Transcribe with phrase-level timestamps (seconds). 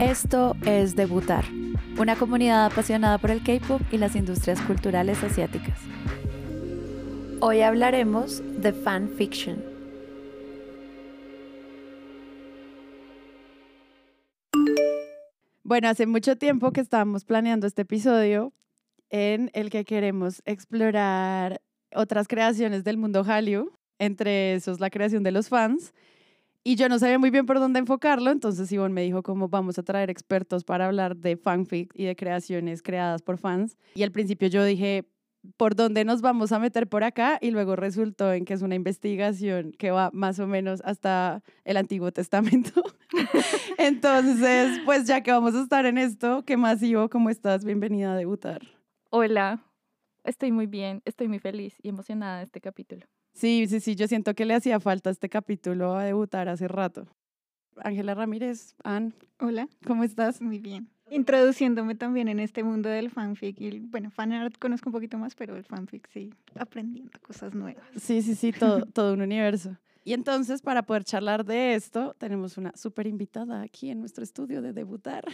[0.00, 1.44] Esto es Debutar,
[1.98, 5.78] una comunidad apasionada por el K-pop y las industrias culturales asiáticas.
[7.40, 9.77] Hoy hablaremos de fan fiction.
[15.68, 18.54] Bueno, hace mucho tiempo que estábamos planeando este episodio
[19.10, 21.60] en el que queremos explorar
[21.94, 25.92] otras creaciones del mundo Hallyu, entre esos la creación de los fans.
[26.64, 29.78] Y yo no sabía muy bien por dónde enfocarlo, entonces Ivonne me dijo cómo vamos
[29.78, 33.76] a traer expertos para hablar de fanfic y de creaciones creadas por fans.
[33.94, 35.04] Y al principio yo dije,
[35.56, 37.38] ¿por dónde nos vamos a meter por acá?
[37.40, 41.76] Y luego resultó en que es una investigación que va más o menos hasta el
[41.76, 42.82] Antiguo Testamento.
[43.78, 47.08] entonces, pues ya que vamos a estar en esto, ¿qué más Ivo?
[47.08, 47.64] ¿Cómo estás?
[47.64, 48.62] Bienvenida a debutar.
[49.10, 49.64] Hola,
[50.24, 53.06] estoy muy bien, estoy muy feliz y emocionada de este capítulo.
[53.32, 57.06] Sí, sí, sí, yo siento que le hacía falta este capítulo a debutar hace rato.
[57.76, 59.14] Ángela Ramírez, Ann.
[59.38, 59.68] Hola.
[59.86, 60.42] ¿Cómo estás?
[60.42, 60.90] Muy bien.
[61.10, 63.60] Introduciéndome también en este mundo del fanfic.
[63.60, 67.84] Y bueno, fanart conozco un poquito más, pero el fanfic sí, aprendiendo cosas nuevas.
[67.96, 69.76] Sí, sí, sí, todo, todo un universo.
[70.08, 74.62] Y entonces, para poder charlar de esto, tenemos una súper invitada aquí en nuestro estudio
[74.62, 75.24] de debutar.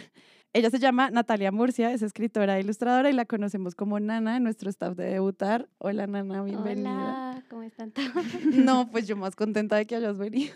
[0.51, 4.43] Ella se llama Natalia Murcia, es escritora e ilustradora y la conocemos como Nana en
[4.43, 5.69] nuestro staff de debutar.
[5.77, 7.31] Hola, Nana, bienvenida.
[7.31, 8.09] Hola, ¿cómo están todos?
[8.53, 10.55] No, pues yo más contenta de que hayas venido.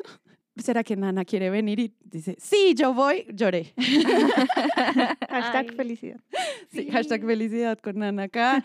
[0.62, 3.26] ¿Será que Nana quiere venir y dice, sí, yo voy?
[3.34, 3.74] Lloré.
[5.30, 6.20] hashtag felicidad.
[6.70, 8.64] Sí, hashtag felicidad con Nana acá.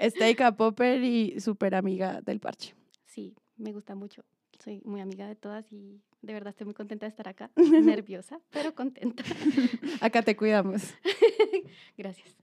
[0.00, 2.74] Steak Popper y súper amiga del parche.
[3.06, 4.24] Sí, me gusta mucho.
[4.62, 7.50] Soy muy amiga de todas y de verdad estoy muy contenta de estar acá.
[7.56, 9.22] Nerviosa, pero contenta.
[10.00, 10.82] Acá te cuidamos.
[11.96, 12.36] Gracias.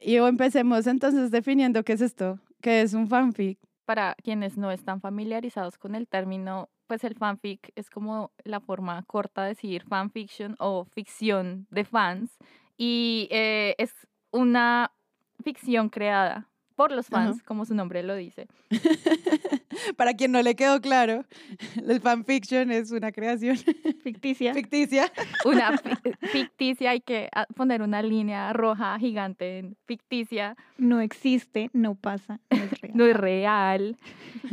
[0.00, 3.58] Y empecemos entonces definiendo qué es esto, qué es un fanfic.
[3.84, 9.02] Para quienes no están familiarizados con el término, pues el fanfic es como la forma
[9.04, 12.38] corta de decir fanfiction o ficción de fans
[12.76, 13.92] y eh, es
[14.30, 14.92] una
[15.42, 18.48] ficción creada por los fans, como su nombre lo dice.
[19.96, 21.24] Para quien no le quedó claro,
[21.88, 23.56] el fanfiction es una creación
[24.02, 24.54] ficticia.
[24.54, 25.12] Ficticia.
[25.44, 25.76] Una
[26.32, 30.56] ficticia, hay que ah, poner una línea roja gigante en ficticia.
[30.78, 32.92] No existe, no pasa, no es real.
[32.94, 33.96] No es real.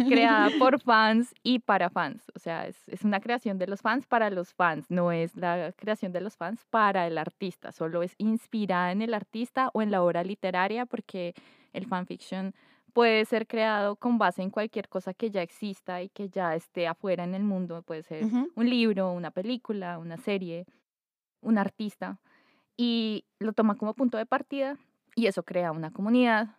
[0.08, 2.24] Creada por fans y para fans.
[2.36, 4.86] O sea, es, es una creación de los fans para los fans.
[4.90, 7.72] No es la creación de los fans para el artista.
[7.72, 11.34] Solo es inspirada en el artista o en la obra literaria porque
[11.74, 12.54] el fanfiction
[12.94, 16.88] puede ser creado con base en cualquier cosa que ya exista y que ya esté
[16.88, 17.82] afuera en el mundo.
[17.82, 20.66] Puede ser un libro, una película, una serie,
[21.42, 22.20] un artista.
[22.78, 24.78] Y lo toma como punto de partida
[25.16, 26.56] y eso crea una comunidad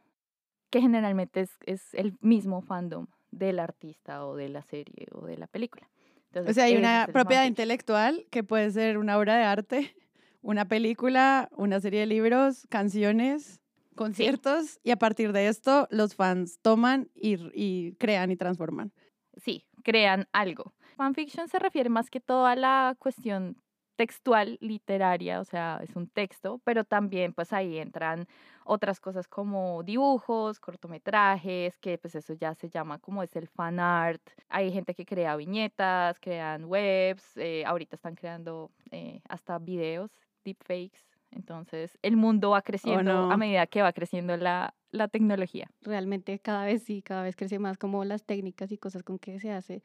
[0.71, 5.37] que generalmente es, es el mismo fandom del artista o de la serie o de
[5.37, 5.89] la película.
[6.35, 9.97] o sea, hay una propiedad intelectual que puede ser una obra de arte,
[10.43, 13.61] una película, una serie de libros, canciones,
[13.95, 18.93] conciertos y a partir de esto los fans toman y, crean y transforman.
[19.37, 20.75] Sí, crean algo.
[20.97, 23.57] Fanfiction se refiere más que todo a la cuestión
[23.97, 28.27] textual, literaria, o sea, es un texto, pero también pues ahí entran
[28.65, 33.79] otras cosas como dibujos, cortometrajes, que pues eso ya se llama como es el fan
[33.79, 34.23] art.
[34.49, 40.11] Hay gente que crea viñetas, crean webs, eh, ahorita están creando eh, hasta videos,
[40.45, 45.69] deepfakes, entonces, el mundo va creciendo a medida que va creciendo la, la tecnología.
[45.83, 49.41] Realmente cada vez sí, cada vez crece más como las técnicas y cosas con que
[49.41, 49.83] se hace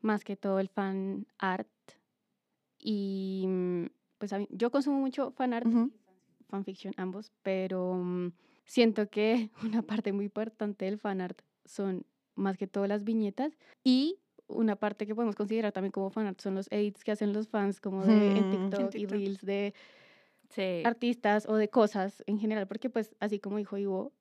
[0.00, 1.68] más que todo el fan art.
[2.78, 3.86] Y mm,
[4.18, 5.66] pues yo consumo mucho fan art,
[6.48, 8.32] fanfiction ambos, pero mm,
[8.64, 13.56] siento que una parte muy importante del fan art son más que todo las viñetas
[13.82, 17.32] y una parte que podemos considerar también como fan art son los edits que hacen
[17.32, 19.72] los fans como de en TikTok y reels de
[20.84, 24.12] artistas o de cosas en general, porque pues así como dijo Ivo,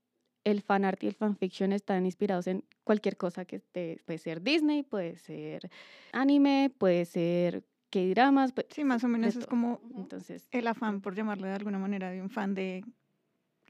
[0.44, 4.42] el fan art y el fanfiction están inspirados en cualquier cosa que esté, puede ser
[4.42, 5.70] Disney, puede ser
[6.12, 8.52] anime, puede ser K-dramas.
[8.52, 12.10] Pues, sí, más o menos es como Entonces, el afán, por llamarle de alguna manera,
[12.12, 12.84] de un fan de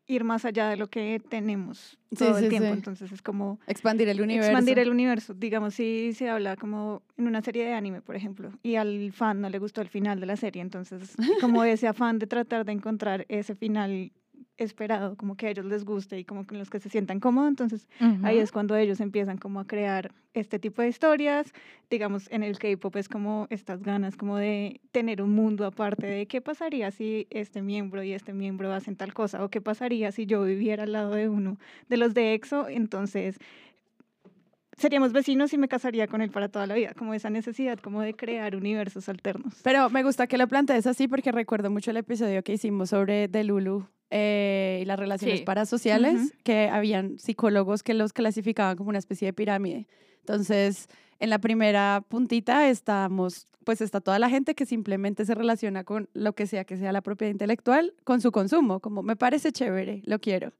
[0.07, 2.69] ir más allá de lo que tenemos todo el tiempo.
[2.69, 3.59] Entonces es como...
[3.67, 4.51] Expandir el universo.
[4.51, 5.33] Expandir el universo.
[5.33, 9.41] Digamos, si se habla como en una serie de anime, por ejemplo, y al fan
[9.41, 12.71] no le gustó el final de la serie, entonces como ese afán de tratar de
[12.73, 14.11] encontrar ese final
[14.63, 17.49] esperado, como que a ellos les guste y como con los que se sientan cómodos.
[17.49, 17.87] Entonces
[18.23, 21.53] ahí es cuando ellos empiezan como a crear este tipo de historias.
[21.89, 26.25] Digamos, en el K-pop es como estas ganas como de tener un mundo aparte de
[26.25, 30.25] qué pasaría si este miembro y este miembro hacen tal cosa o qué pasaría si
[30.25, 31.57] yo viviera al lado de uno
[31.89, 32.67] de los de EXO.
[32.67, 33.37] Entonces
[34.77, 38.01] seríamos vecinos y me casaría con él para toda la vida, como esa necesidad como
[38.01, 39.61] de crear universos alternos.
[39.63, 43.27] Pero me gusta que lo plantees así porque recuerdo mucho el episodio que hicimos sobre
[43.27, 49.25] Delulu eh, y las relaciones parasociales, que habían psicólogos que los clasificaban como una especie
[49.25, 49.87] de pirámide.
[50.19, 50.87] Entonces,
[51.19, 56.09] en la primera puntita estamos, pues está toda la gente que simplemente se relaciona con
[56.13, 60.03] lo que sea que sea la propiedad intelectual, con su consumo, como me parece chévere,
[60.05, 60.53] lo quiero.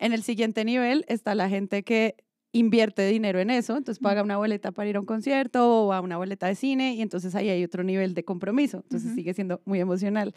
[0.00, 2.16] En el siguiente nivel está la gente que
[2.50, 6.00] invierte dinero en eso, entonces paga una boleta para ir a un concierto o a
[6.00, 9.60] una boleta de cine y entonces ahí hay otro nivel de compromiso, entonces sigue siendo
[9.64, 10.34] muy emocional.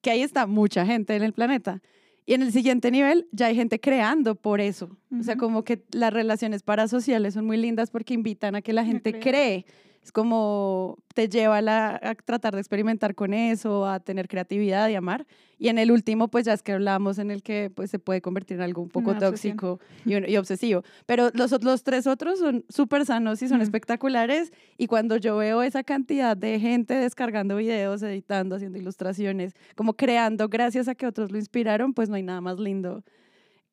[0.00, 1.82] Que ahí está mucha gente en el planeta.
[2.26, 4.98] Y en el siguiente nivel ya hay gente creando por eso.
[5.16, 8.84] O sea, como que las relaciones parasociales son muy lindas porque invitan a que la
[8.84, 9.64] gente cree
[10.06, 15.26] es como te lleva a, tratar de experimentar con eso, a tener creatividad y amar.
[15.58, 18.20] Y en el último, pues ya es que hablamos en el que pues se puede
[18.20, 20.84] convertir en algo un poco tóxico y, obsesivo.
[21.06, 24.52] Pero los, los tres otros son súper sanos y son espectaculares.
[24.78, 30.48] Y cuando yo veo esa cantidad de gente descargando videos, editando, haciendo ilustraciones, como creando
[30.48, 33.02] gracias a que otros lo inspiraron, pues no hay nada más lindo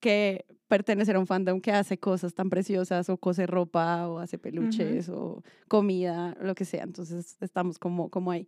[0.03, 4.37] que pertenecer a un fandom que hace cosas tan preciosas o cose ropa o hace
[4.37, 6.83] peluches o comida, lo que sea.
[6.83, 8.45] Entonces estamos como, como ahí.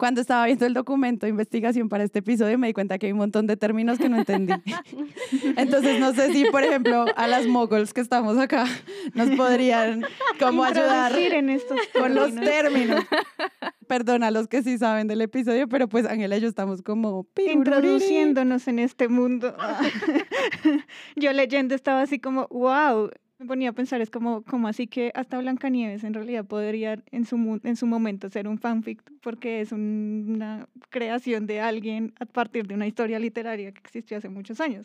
[0.00, 3.12] Cuando estaba viendo el documento de investigación para este episodio me di cuenta que hay
[3.12, 4.54] un montón de términos que no entendí.
[5.58, 8.64] Entonces no sé si, por ejemplo, a las moguls que estamos acá
[9.12, 10.06] nos podrían
[10.38, 13.04] como ayudar en estos con los términos
[13.90, 17.26] perdón a los que sí saben del episodio, pero pues Ángela y yo estamos como
[17.36, 19.56] introduciéndonos en este mundo.
[21.16, 23.10] yo leyendo estaba así como, wow,
[23.40, 27.24] me ponía a pensar, es como, como así que hasta Blancanieves en realidad podría en
[27.24, 32.66] su, en su momento ser un fanfic, porque es una creación de alguien a partir
[32.66, 34.84] de una historia literaria que existió hace muchos años.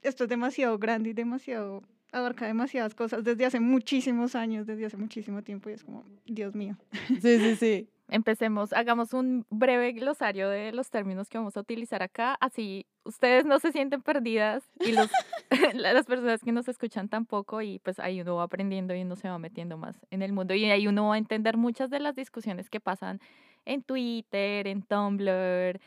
[0.00, 1.82] Esto es demasiado grande y demasiado
[2.12, 6.54] abarca demasiadas cosas desde hace muchísimos años, desde hace muchísimo tiempo y es como, Dios
[6.54, 6.76] mío.
[7.20, 7.88] Sí, sí, sí.
[8.08, 13.46] Empecemos, hagamos un breve glosario de los términos que vamos a utilizar acá, así ustedes
[13.46, 15.10] no se sienten perdidas y los,
[15.74, 19.28] las personas que nos escuchan tampoco y pues ahí uno va aprendiendo y uno se
[19.28, 22.14] va metiendo más en el mundo y ahí uno va a entender muchas de las
[22.14, 23.20] discusiones que pasan
[23.64, 25.80] en Twitter, en Tumblr,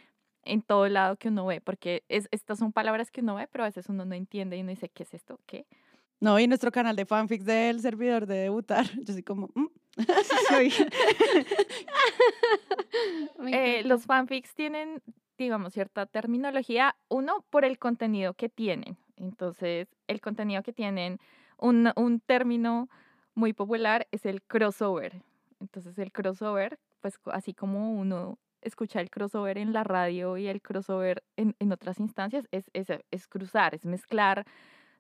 [0.44, 3.64] en todo lado que uno ve, porque es, estas son palabras que uno ve, pero
[3.64, 5.40] a veces uno no entiende y uno dice, ¿qué es esto?
[5.46, 5.66] ¿Qué?
[6.20, 8.86] No, y nuestro canal de fanfics del servidor de debutar.
[9.06, 9.50] Yo soy como.
[9.54, 9.68] Mm".
[13.52, 15.02] Eh, los fanfics tienen,
[15.38, 16.96] digamos, cierta terminología.
[17.10, 18.98] Uno, por el contenido que tienen.
[19.16, 21.20] Entonces, el contenido que tienen,
[21.58, 22.90] un, un término
[23.36, 25.22] muy popular es el crossover.
[25.60, 30.62] Entonces, el crossover, pues así como uno escucha el crossover en la radio y el
[30.62, 34.46] crossover en, en otras instancias, es, es, es cruzar, es mezclar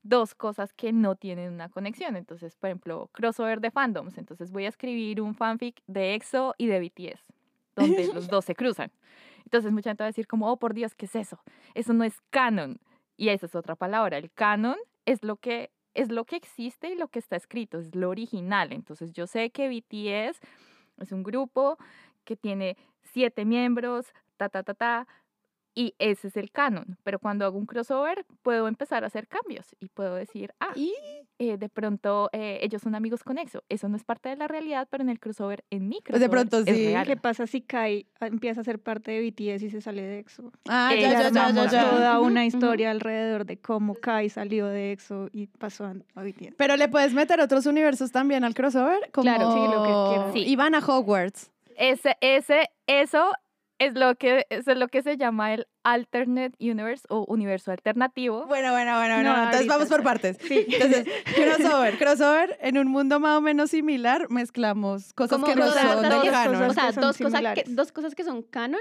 [0.07, 2.15] dos cosas que no tienen una conexión.
[2.15, 4.18] Entonces, por ejemplo, crossover de fandoms.
[4.18, 7.21] Entonces voy a escribir un fanfic de EXO y de BTS,
[7.75, 8.92] donde los dos se cruzan.
[9.44, 11.39] Entonces mucha gente va a decir como, oh, por Dios, ¿qué es eso?
[11.74, 12.80] Eso no es canon.
[13.15, 14.18] Y esa es otra palabra.
[14.18, 17.95] El canon es lo que es lo que existe y lo que está escrito, es
[17.95, 18.71] lo original.
[18.71, 20.39] Entonces yo sé que BTS
[21.00, 21.77] es un grupo
[22.24, 25.07] que tiene siete miembros, ta, ta, ta, ta,
[25.77, 26.97] y ese es el canon.
[27.03, 30.74] Pero cuando hago un crossover, puedo empezar a hacer cambios y puedo decir, ah,
[31.38, 33.63] eh, de pronto eh, ellos son amigos con EXO.
[33.69, 36.22] Eso no es parte de la realidad, pero en el crossover, en mi crossover, pues
[36.22, 36.96] de pronto sí.
[37.05, 40.17] ¿Qué pasa si Kai ah, empieza a ser parte de BTS y se sale de
[40.17, 40.51] EXO?
[40.67, 44.93] Ah, ya, ya, ya, ya, ya, Toda una historia alrededor de cómo Kai salió de
[44.93, 46.55] EXO y pasó a BTS.
[46.57, 50.34] Pero le puedes meter otros universos también al crossover, como claro, sí, lo que quieras.
[50.34, 50.39] Sí.
[50.51, 51.51] Y van a Hogwarts.
[51.75, 53.31] Ese, ese, eso
[53.79, 58.46] es lo que es lo que se llama el alternate universe o universo alternativo.
[58.48, 59.43] Bueno, bueno, bueno, bueno.
[59.43, 60.38] entonces vamos por partes.
[60.48, 60.65] Sí.
[60.69, 61.05] Entonces,
[61.36, 66.69] crossover, crossover en un mundo más o menos similar, mezclamos cosas que no son canon.
[66.69, 68.79] O sea, dos cosas, que, dos cosas que son canon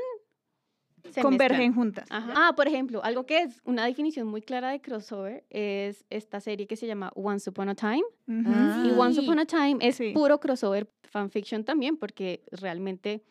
[1.21, 2.07] convergen juntas.
[2.11, 6.67] Ah, por ejemplo, algo que es una definición muy clara de crossover es esta serie
[6.67, 8.05] que se llama Once Upon a Time.
[8.27, 13.23] Y Once Upon a Time es puro crossover fanfiction también, porque realmente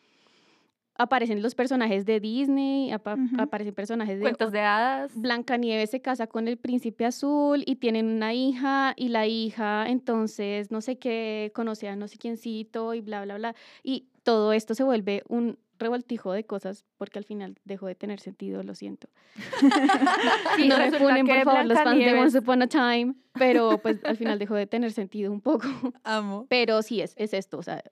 [0.98, 4.22] aparecen los personajes de Disney, aparecen personajes de...
[4.22, 5.12] Cuentos de hadas.
[5.14, 10.70] Blancanieves se casa con el príncipe azul y tienen una hija y la hija entonces
[10.70, 13.54] no sé qué, conoce a no sé quiéncito y bla, bla, bla.
[13.82, 18.20] Y todo esto se vuelve un revoltijo de cosas porque al final dejó de tener
[18.20, 19.08] sentido, lo siento.
[20.56, 24.02] Sí, no me funen, por favor, los fans de Once Upon a Time, pero pues
[24.04, 25.68] al final dejó de tener sentido un poco.
[26.02, 26.46] Amo.
[26.48, 27.82] Pero sí, es, es esto, o sea,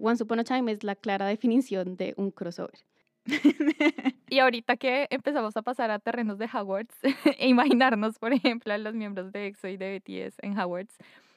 [0.00, 2.78] Once Upon a Time es la clara definición de un crossover.
[4.30, 6.94] Y ahorita que empezamos a pasar a terrenos de Hogwarts,
[7.36, 10.96] e imaginarnos, por ejemplo, a los miembros de EXO y de BTS en Hogwarts,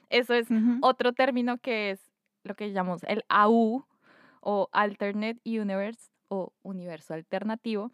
[0.10, 0.48] eso es
[0.82, 2.00] otro término que es
[2.44, 3.84] lo que llamamos el AU
[4.42, 7.92] o Alternate Universe o universo alternativo,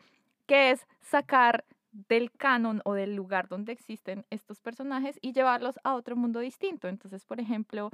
[0.48, 5.96] que es sacar del canon o del lugar donde existen estos personajes y llevarlos a
[5.96, 6.88] otro mundo distinto.
[6.88, 7.90] Entonces, por ejemplo,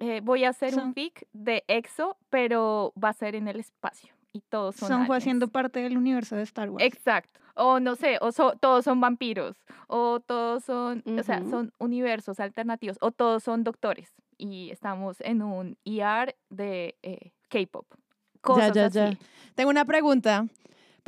[0.00, 4.12] eh, voy a hacer un fic de EXO, pero va a ser en el espacio
[4.32, 5.16] y todos son Son aliens.
[5.22, 6.84] haciendo parte del universo de Star Wars.
[6.84, 7.40] Exacto.
[7.54, 9.56] O no sé, o so- todos son vampiros,
[9.88, 14.12] o todos son, o sea, son universos alternativos, o todos son doctores.
[14.36, 17.86] Y estamos en un ER de eh, K-pop.
[18.40, 18.98] Cosas ya, así.
[18.98, 19.10] ya.
[19.56, 20.46] Tengo una pregunta.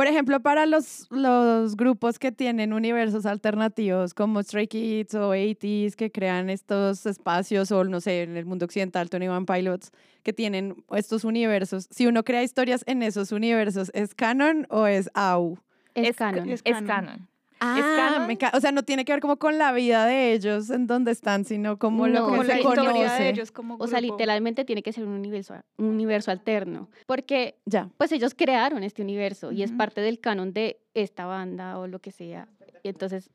[0.00, 5.94] Por ejemplo, para los, los grupos que tienen universos alternativos como Stray Kids o 80s
[5.94, 9.92] que crean estos espacios o no sé, en el mundo occidental, Tony One Pilots,
[10.22, 15.10] que tienen estos universos, si uno crea historias en esos universos, ¿es canon o es
[15.12, 15.58] AU?
[15.94, 16.48] Es, es ca- canon.
[16.48, 17.28] es Es canon.
[17.60, 20.86] Ah, me o sea, no tiene que ver como con la vida de ellos, en
[20.86, 23.22] dónde están, sino como lo No, que como se la conoce.
[23.22, 24.14] de ellos como O sea, grupo.
[24.14, 26.88] literalmente tiene que ser un universo, un universo alterno.
[27.06, 27.90] Porque, Ya.
[27.98, 31.98] pues ellos crearon este universo y es parte del canon de esta banda o lo
[32.00, 32.48] que sea.
[32.82, 33.30] Y entonces,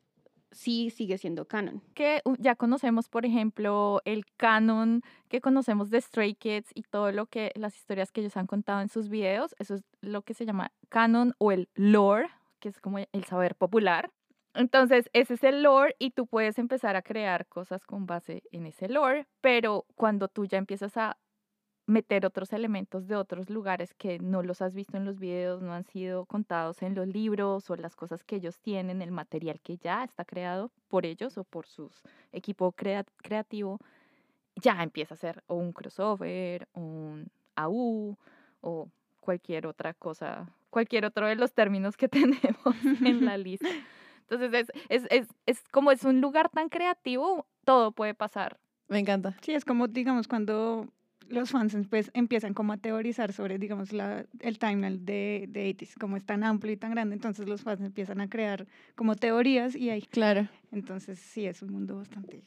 [0.50, 1.82] sí sigue siendo canon.
[1.94, 7.12] Que uh, ya conocemos, por ejemplo, el canon que conocemos de Stray Kids y todo
[7.12, 9.54] lo que, las historias que ellos han contado en sus videos.
[9.58, 12.28] Eso es lo que se llama canon o el lore,
[12.58, 14.10] que es como el saber popular.
[14.56, 18.66] Entonces, ese es el lore y tú puedes empezar a crear cosas con base en
[18.66, 21.18] ese lore, pero cuando tú ya empiezas a
[21.88, 25.72] meter otros elementos de otros lugares que no los has visto en los videos, no
[25.72, 29.76] han sido contados en los libros o las cosas que ellos tienen, el material que
[29.76, 31.92] ya está creado por ellos o por su
[32.32, 33.78] equipo crea- creativo,
[34.56, 38.16] ya empieza a ser o un crossover, o un AU
[38.62, 38.88] o
[39.20, 42.08] cualquier otra cosa, cualquier otro de los términos que
[42.64, 43.68] tenemos en la lista.
[44.28, 48.58] Entonces es, es, es, es como es un lugar tan creativo, todo puede pasar.
[48.88, 49.36] Me encanta.
[49.40, 50.88] Sí, es como, digamos, cuando
[51.28, 55.96] los fans pues, empiezan como a teorizar sobre, digamos, la, el timeline de, de 80s,
[55.98, 59.74] como es tan amplio y tan grande, entonces los fans empiezan a crear como teorías
[59.74, 60.48] y ahí, Claro.
[60.70, 62.42] entonces sí, es un mundo bastante...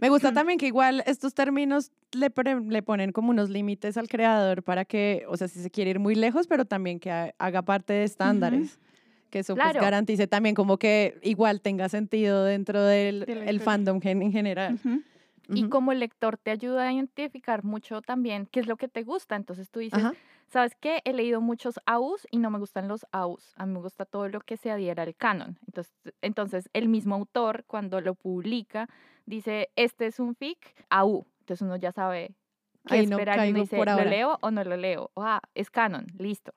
[0.00, 4.08] Me gusta también que igual estos términos le, pre- le ponen como unos límites al
[4.08, 7.34] creador para que, o sea, si se quiere ir muy lejos, pero también que ha-
[7.38, 8.78] haga parte de estándares.
[9.34, 14.22] Que eso pues, garantice también como que igual tenga sentido dentro del el fandom gen-
[14.22, 14.78] en general.
[15.48, 19.34] Y como lector te ayuda a identificar mucho también qué es lo que te gusta.
[19.34, 20.14] Entonces tú dices, Ajá.
[20.46, 21.02] ¿sabes qué?
[21.04, 23.54] He leído muchos AUs y no me gustan los AUs.
[23.56, 25.58] A mí me gusta todo lo que se adhiera al canon.
[25.66, 28.88] Entonces, entonces el mismo autor, cuando lo publica,
[29.26, 31.26] dice, este es un fic AU.
[31.40, 32.36] Entonces uno ya sabe
[32.86, 33.38] qué no esperar.
[33.48, 35.10] y uno dice, ¿lo leo o no lo leo?
[35.14, 36.54] O, ah, es canon, listo.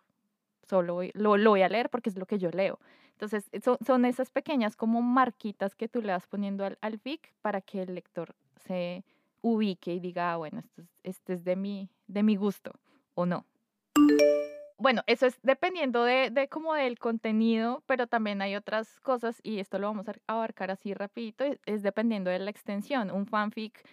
[0.68, 2.80] Solo lo, lo voy a leer porque es lo que yo leo.
[3.12, 7.02] Entonces, son, son esas pequeñas como marquitas que tú le vas poniendo al, al
[7.42, 8.36] para que el lector
[8.68, 9.04] se
[9.42, 12.74] ubique y diga, ah, bueno, esto es, este es de mi, de mi gusto
[13.16, 13.46] o no.
[14.78, 19.60] Bueno, eso es dependiendo de, de como del contenido, pero también hay otras cosas y
[19.60, 23.10] esto lo vamos a abarcar así rapidito, es, es dependiendo de la extensión.
[23.10, 23.84] Un fanfic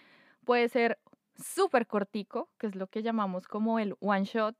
[0.43, 0.99] puede ser
[1.35, 4.55] súper cortico, que es lo que llamamos como el one shot,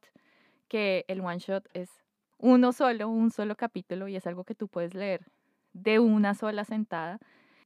[0.68, 2.05] que el one shot es
[2.40, 5.26] uno solo, un solo capítulo y es algo que tú puedes leer
[5.74, 7.20] de una sola sentada.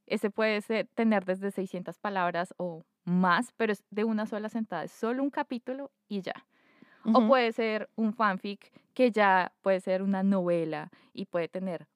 [0.08, 4.84] Ese puede ser- tener desde 600 palabras o más, pero es de una sola sentada,
[4.84, 6.34] es solo un capítulo y ya.
[7.06, 11.88] O puede ser un fanfic que ya puede ser una novela y puede tener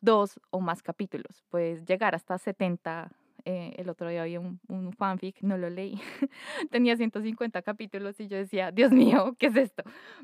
[0.00, 1.44] dos o más capítulos.
[1.50, 3.10] Puedes llegar hasta 70.
[3.44, 6.00] eh, el otro día había un, un fanfic, no lo leí.
[6.70, 9.82] Tenía 150 capítulos y yo decía, Dios mío, ¿qué es esto?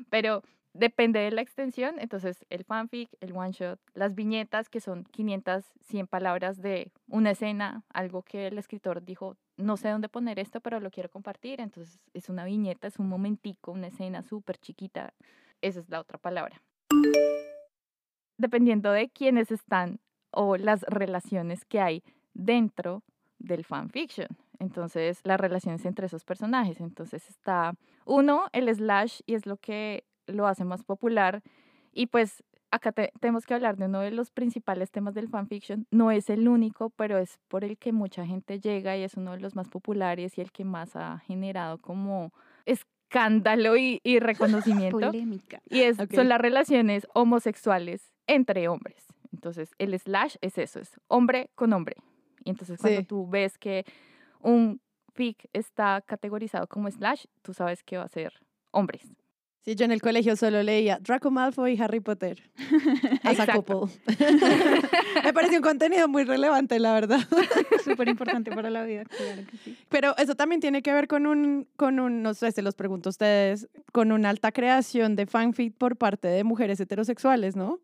[0.09, 0.43] Pero
[0.75, 1.95] depende de la extensión.
[1.99, 7.31] Entonces, el fanfic, el one shot, las viñetas, que son 500, 100 palabras de una
[7.31, 11.61] escena, algo que el escritor dijo, no sé dónde poner esto, pero lo quiero compartir.
[11.61, 15.13] Entonces, es una viñeta, es un momentico, una escena súper chiquita.
[15.61, 16.61] Esa es la otra palabra.
[18.37, 19.99] Dependiendo de quiénes están
[20.31, 22.03] o las relaciones que hay
[22.33, 23.03] dentro
[23.39, 24.27] del fanfiction.
[24.59, 26.81] Entonces, las relaciones entre esos personajes.
[26.81, 27.73] Entonces, está
[28.05, 31.41] uno, el slash, y es lo que lo hace más popular.
[31.91, 35.87] Y pues acá te- tenemos que hablar de uno de los principales temas del fanfiction.
[35.91, 39.31] No es el único, pero es por el que mucha gente llega y es uno
[39.31, 42.31] de los más populares y el que más ha generado como...
[42.65, 44.99] Es escándalo y, y reconocimiento.
[44.99, 45.61] Polémica.
[45.69, 46.15] Y es, Ok.
[46.15, 49.05] son las relaciones homosexuales entre hombres.
[49.31, 51.95] Entonces, el slash es eso, es hombre con hombre.
[52.43, 53.05] Y entonces, cuando Sí.
[53.05, 53.85] tú ves que
[54.41, 54.81] un
[55.13, 58.33] fic está categorizado como slash, tú sabes que va a ser
[58.71, 59.13] hombres.
[59.65, 62.39] Sí, yo en el colegio solo leía Draco Malfoy y Harry Potter.
[63.23, 63.91] As a couple.
[65.23, 67.19] Me pareció un contenido muy relevante, la verdad.
[67.83, 69.75] Súper importante para la vida, claro que sí.
[69.89, 73.09] Pero eso también tiene que ver con un, con un, no sé, se los pregunto
[73.09, 77.79] a ustedes, con una alta creación de fanfic por parte de mujeres heterosexuales, ¿no?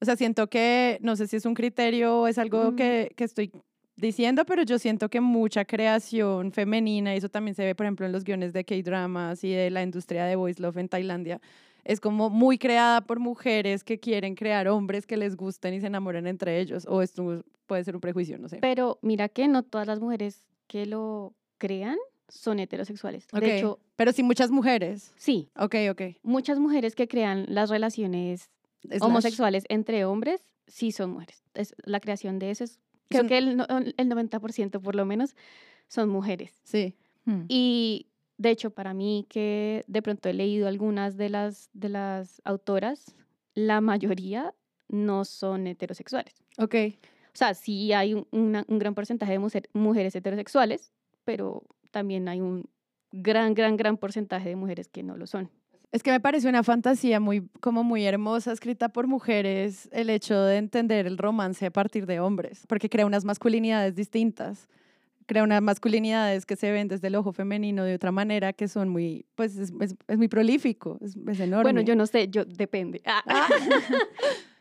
[0.00, 2.76] O sea, siento que, no sé si es un criterio o es algo Mm.
[2.76, 3.50] que, que estoy
[3.96, 8.06] diciendo, pero yo siento que mucha creación femenina, y eso también se ve, por ejemplo,
[8.06, 11.40] en los guiones de K-dramas y de la industria de voice love en Tailandia,
[11.84, 15.86] es como muy creada por mujeres que quieren crear hombres que les gusten y se
[15.88, 16.86] enamoren entre ellos.
[16.88, 18.58] O esto puede ser un prejuicio, no sé.
[18.60, 21.96] Pero mira que no todas las mujeres que lo crean
[22.28, 23.26] son heterosexuales.
[23.32, 25.12] De hecho, pero sí muchas mujeres.
[25.16, 26.02] sí, Ok, ok.
[26.22, 28.50] muchas mujeres que crean las relaciones
[28.82, 29.02] Slash.
[29.02, 31.44] homosexuales entre hombres sí son mujeres.
[31.52, 33.48] Es, la creación de eso es, creo Son- que el,
[33.96, 35.34] el 90% por lo menos
[35.88, 36.60] son mujeres.
[36.64, 36.94] Sí.
[37.24, 37.44] Hmm.
[37.48, 38.06] Y
[38.38, 43.14] de hecho, para mí que de pronto he leído algunas de las, de las autoras,
[43.54, 44.54] la mayoría
[44.88, 46.34] no son heterosexuales.
[46.58, 46.74] Ok.
[47.28, 50.92] O sea, sí hay un, una- un gran porcentaje de mujer- mujeres heterosexuales,
[51.24, 52.68] pero también hay un
[53.12, 55.50] gran, gran, gran porcentaje de mujeres que no lo son.
[55.94, 60.40] Es que me parece una fantasía muy, como muy hermosa, escrita por mujeres, el hecho
[60.42, 64.68] de entender el romance a partir de hombres, porque crea unas masculinidades distintas,
[65.26, 68.88] crea unas masculinidades que se ven desde el ojo femenino de otra manera, que son
[68.88, 71.62] muy, pues es, es- es muy prolífico, es, es enorme.
[71.62, 73.00] Bueno, yo no sé, yo depende.
[73.06, 73.22] Ah,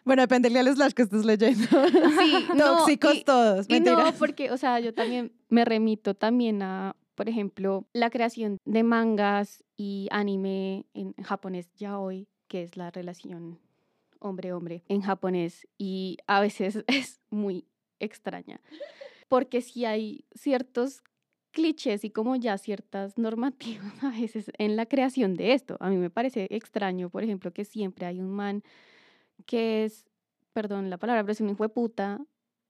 [0.06, 1.66] Bueno, depende del slash que estés leyendo.
[1.66, 6.62] Sí, no, Tóxicos y- todos, Y no, porque, o sea, yo también me remito también
[6.62, 12.92] a, por ejemplo, la creación de mangas y anime en japonés yaoi, que es la
[12.92, 13.60] relación
[14.20, 17.66] hombre-hombre en japonés, y a veces es muy
[18.00, 18.62] extraña,
[19.28, 21.04] porque si hay ciertos
[21.54, 25.78] clichés y como ya ciertas normativas a veces en la creación de esto.
[25.80, 28.64] A mí me parece extraño, por ejemplo, que siempre hay un man
[29.46, 30.06] que es,
[30.52, 32.20] perdón la palabra, pero es un hijo de puta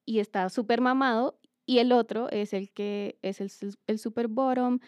[0.06, 3.52] y está súper mamado y el otro es el que es el,
[3.88, 4.80] el super bottom,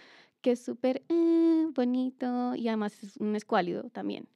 [0.41, 4.27] que es súper eh, bonito y además es un escuálido también.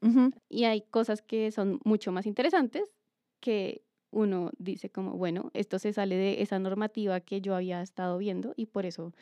[0.50, 2.96] Y hay cosas que son mucho más interesantes
[3.40, 8.18] que uno dice como, bueno, esto se sale de esa normativa que yo había estado
[8.18, 9.14] viendo y por eso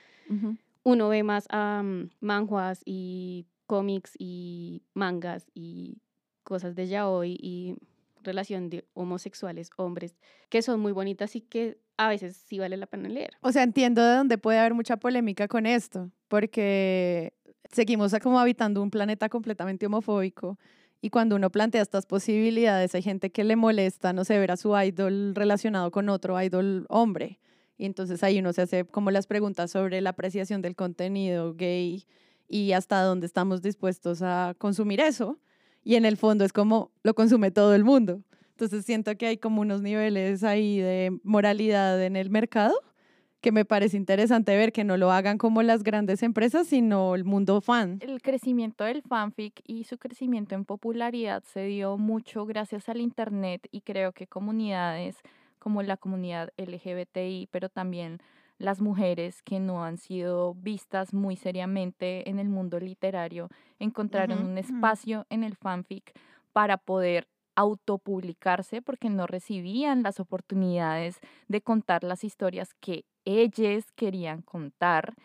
[0.83, 1.83] uno ve más a
[2.21, 5.97] manjuas y cómics y mangas y
[6.43, 7.75] cosas de yaoi y
[8.23, 10.15] relación de homosexuales, hombres,
[10.49, 13.31] que son muy bonitas y que a veces sí vale la pena leer.
[13.41, 17.33] O sea, entiendo de dónde puede haber mucha polémica con esto, porque
[17.71, 20.57] seguimos como habitando un planeta completamente homofóbico
[21.01, 24.57] y cuando uno plantea estas posibilidades hay gente que le molesta, no sé, ver a
[24.57, 27.39] su idol relacionado con otro idol hombre.
[27.77, 32.05] Y entonces ahí uno se hace como las preguntas sobre la apreciación del contenido gay
[32.47, 35.39] y hasta dónde estamos dispuestos a consumir eso.
[35.83, 38.23] Y en el fondo es como lo consume todo el mundo.
[38.57, 42.73] Entonces siento que hay como unos niveles ahí de moralidad en el mercado
[43.41, 47.23] que me parece interesante ver que no lo hagan como las grandes empresas, sino el
[47.23, 48.01] mundo fan.
[48.01, 53.67] El crecimiento del fanfic y su crecimiento en popularidad se dio mucho gracias al Internet
[53.71, 55.17] y creo que comunidades
[55.59, 58.19] como la comunidad LGBTI, pero también
[58.59, 64.45] las mujeres que no han sido vistas muy seriamente en el mundo literario, encontraron Ujú,
[64.45, 64.77] un ujú.
[64.83, 66.11] espacio en el fanfic
[66.53, 74.43] para poder autopublicarse porque no recibían las oportunidades de contar las historias que ellos querían
[74.43, 75.15] contar.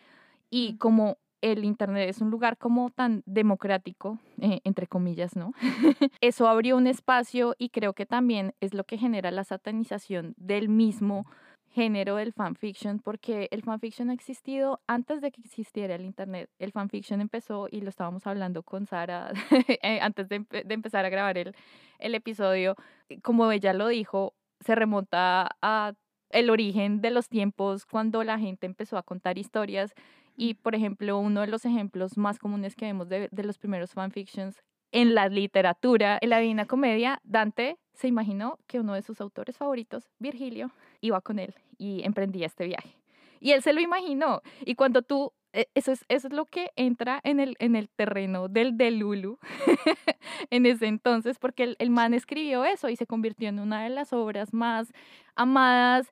[0.49, 5.53] Y como el Internet es un lugar como tan democrático, eh, entre comillas, ¿no?
[6.21, 10.69] Eso abrió un espacio y creo que también es lo que genera la satanización del
[10.69, 11.27] mismo
[11.73, 16.49] género del fanfiction, porque el fanfiction ha existido antes de que existiera el Internet.
[16.59, 19.31] El fanfiction empezó, y lo estábamos hablando con Sara
[19.81, 21.55] eh, antes de, de empezar a grabar el,
[21.99, 22.75] el episodio,
[23.09, 25.93] eh, como ella lo dijo, se remonta a
[26.29, 29.93] el origen de los tiempos cuando la gente empezó a contar historias
[30.35, 33.93] y, por ejemplo, uno de los ejemplos más comunes que vemos de, de los primeros
[33.93, 39.19] fanfictions en la literatura, en la Divina Comedia, Dante se imaginó que uno de sus
[39.19, 42.95] autores favoritos, Virgilio, iba con él y emprendía este viaje.
[43.39, 44.41] Y él se lo imaginó.
[44.63, 47.89] Y cuando tú, eh, eso es, eso es lo que entra en el, en el
[47.89, 49.39] terreno del Delulu
[50.51, 53.89] en ese entonces, porque el, el man escribió eso y se convirtió en una de
[53.89, 54.93] las obras más
[55.35, 56.09] amadas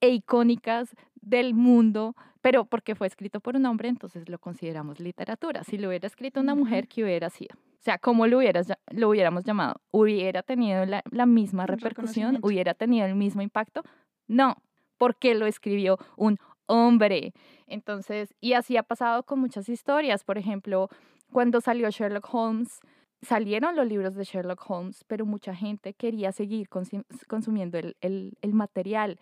[0.00, 5.64] e icónicas del mundo pero porque fue escrito por un hombre, entonces lo consideramos literatura.
[5.64, 7.54] Si lo hubiera escrito una mujer, ¿qué hubiera sido?
[7.54, 9.80] O sea, ¿cómo lo, hubieras, lo hubiéramos llamado?
[9.90, 12.38] ¿Hubiera tenido la, la misma repercusión?
[12.42, 13.82] ¿Hubiera tenido el mismo impacto?
[14.26, 14.56] No,
[14.98, 17.32] porque lo escribió un hombre.
[17.66, 20.24] Entonces, y así ha pasado con muchas historias.
[20.24, 20.88] Por ejemplo,
[21.30, 22.80] cuando salió Sherlock Holmes,
[23.22, 28.52] salieron los libros de Sherlock Holmes, pero mucha gente quería seguir consumiendo el, el, el,
[28.52, 29.18] material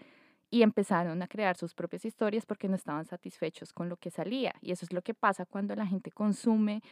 [0.50, 4.54] y empezaron a crear sus propias historias porque no estaban satisfechos con lo que salía.
[4.60, 6.82] Y eso es lo que pasa cuando la gente consume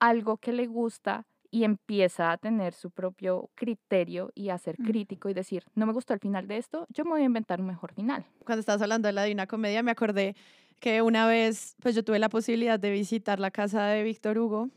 [0.00, 5.28] algo que le gusta y empieza a tener su propio criterio y a ser crítico
[5.28, 7.66] y decir, no me gustó el final de esto, yo me voy a inventar un
[7.66, 8.24] mejor final.
[8.44, 10.34] Cuando estabas hablando de la Divina Comedia, me acordé
[10.80, 14.70] que una vez, pues yo tuve la posibilidad de visitar la casa de Víctor Hugo,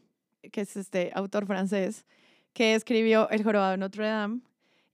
[0.51, 2.05] que es este autor francés,
[2.53, 4.41] que escribió El Jorobado de Notre Dame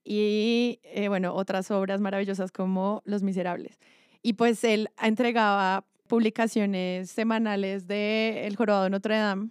[0.04, 3.80] y, eh, bueno, otras obras maravillosas como Los Miserables.
[4.22, 9.50] Y pues él entregaba publicaciones semanales de El Jorobado de Notre Dame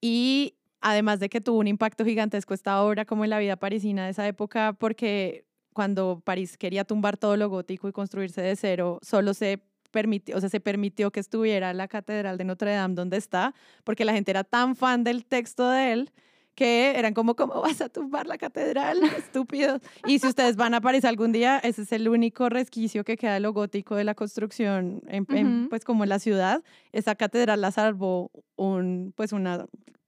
[0.00, 4.04] y además de que tuvo un impacto gigantesco esta obra como en la vida parisina
[4.04, 8.98] de esa época, porque cuando París quería tumbar todo lo gótico y construirse de cero,
[9.02, 13.16] solo se permitió, o sea, se permitió que estuviera la Catedral de Notre Dame donde
[13.16, 16.10] está, porque la gente era tan fan del texto de él
[16.54, 19.02] que eran como, ¿cómo vas a tumbar la catedral?
[19.16, 19.80] Estúpido.
[20.06, 23.34] Y si ustedes van a París algún día, ese es el único resquicio que queda
[23.34, 26.62] de lo gótico de la construcción, en, pues como en la ciudad.
[26.92, 29.66] Esa catedral la salvó un, pues una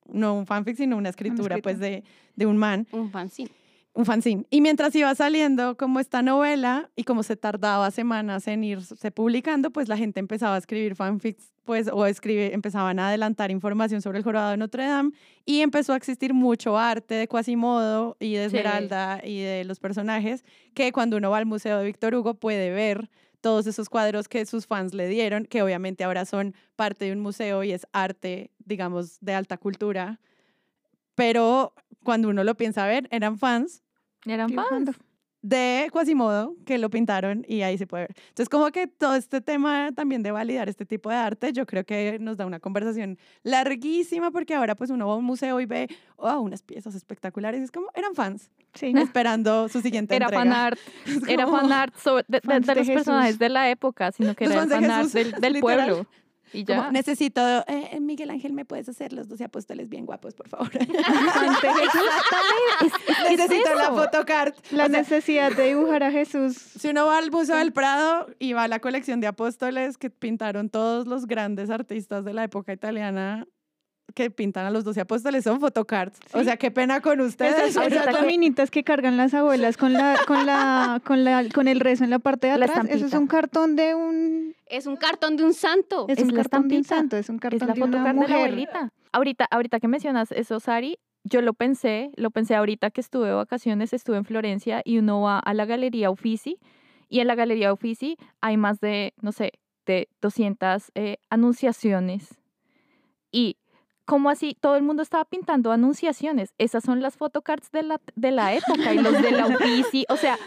[0.08, 2.04] no un fanfic, sino una escritura, pues de,
[2.36, 2.86] de un man.
[2.92, 3.50] Un fanzine.
[3.96, 4.44] Un fanzine.
[4.50, 9.70] Y mientras iba saliendo como esta novela y como se tardaba semanas en irse publicando,
[9.70, 14.18] pues la gente empezaba a escribir fanfics, pues, o escribe, empezaban a adelantar información sobre
[14.18, 15.12] el jorobado de Notre Dame
[15.46, 20.44] y empezó a existir mucho arte de Quasimodo y de Esmeralda y de los personajes
[20.74, 23.08] que cuando uno va al Museo de Víctor Hugo puede ver
[23.40, 27.20] todos esos cuadros que sus fans le dieron, que obviamente ahora son parte de un
[27.20, 30.20] museo y es arte, digamos, de alta cultura.
[31.14, 31.72] Pero
[32.04, 33.82] cuando uno lo piensa ver, eran fans.
[34.26, 34.96] Eran fans
[35.46, 38.16] de Quasimodo que lo pintaron y ahí se puede ver.
[38.28, 41.84] Entonces, como que todo este tema también de validar este tipo de arte, yo creo
[41.84, 45.66] que nos da una conversación larguísima porque ahora pues uno va a un museo y
[45.66, 48.50] ve oh, unas piezas espectaculares es como, eran fans.
[48.74, 48.92] Sí.
[48.96, 50.42] Esperando su siguiente era entrega.
[50.42, 50.78] Fan art,
[51.28, 51.94] era fan art
[52.26, 56.06] de, de, los personajes de la época, sino que era fan art del, del pueblo.
[56.56, 56.90] Y ya.
[56.90, 60.70] necesito, eh, Miguel Ángel, ¿me puedes hacer los 12 apóstoles bien guapos, por favor?
[63.28, 64.54] necesito la photocard.
[64.70, 66.56] La necesidad de dibujar a Jesús.
[66.56, 70.08] Si uno va al Museo del Prado y va a la colección de apóstoles que
[70.08, 73.46] pintaron todos los grandes artistas de la época italiana,
[74.16, 76.18] que pintan a los doce apóstoles son photocards.
[76.32, 77.76] O sea, qué pena con ustedes.
[77.76, 81.80] Esas, esas laminitas que cargan las abuelas con la, con la, con la, con el
[81.80, 82.86] rezo en la parte de atrás.
[82.88, 84.54] Eso es un cartón de un.
[84.66, 86.06] Es un cartón de un santo.
[86.08, 87.16] Es, un cartón de un santo.
[87.18, 88.14] Es un cartón de una mujer.
[88.14, 88.92] De la abuelita.
[89.12, 93.34] Ahorita, ahorita que mencionas eso, Sari, yo lo pensé, lo pensé ahorita que estuve de
[93.34, 96.58] vacaciones, estuve en Florencia y uno va a la Galería Uffizi
[97.10, 99.52] y en la Galería Uffizi hay más de, no sé,
[99.84, 102.40] de 200 eh, anunciaciones
[103.30, 103.58] y
[104.06, 104.56] ¿Cómo así?
[104.60, 106.54] Todo el mundo estaba pintando anunciaciones.
[106.58, 110.06] Esas son las photocards de la, de la época y los de la Uffizi.
[110.08, 110.38] O sea,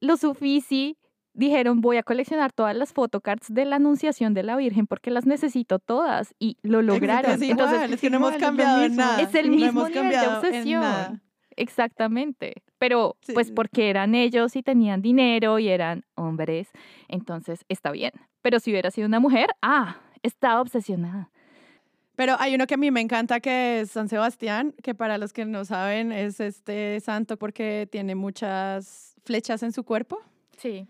[0.00, 0.98] los Uffizi
[1.32, 5.26] dijeron voy a coleccionar todas las photocards de la Anunciación de la Virgen porque las
[5.26, 7.42] necesito todas y lo lograron.
[7.42, 9.22] Entonces, es que no hemos cambiado nada.
[9.22, 11.22] Es el mismo nivel de obsesión.
[11.56, 12.62] Exactamente.
[12.78, 16.68] Pero pues porque eran ellos y tenían dinero y eran hombres,
[17.08, 18.12] entonces está bien.
[18.42, 21.30] Pero si hubiera sido una mujer, ah, estaba obsesionada.
[22.16, 25.32] Pero hay uno que a mí me encanta que es San Sebastián, que para los
[25.34, 30.18] que no saben es este santo porque tiene muchas flechas en su cuerpo.
[30.56, 30.88] Sí.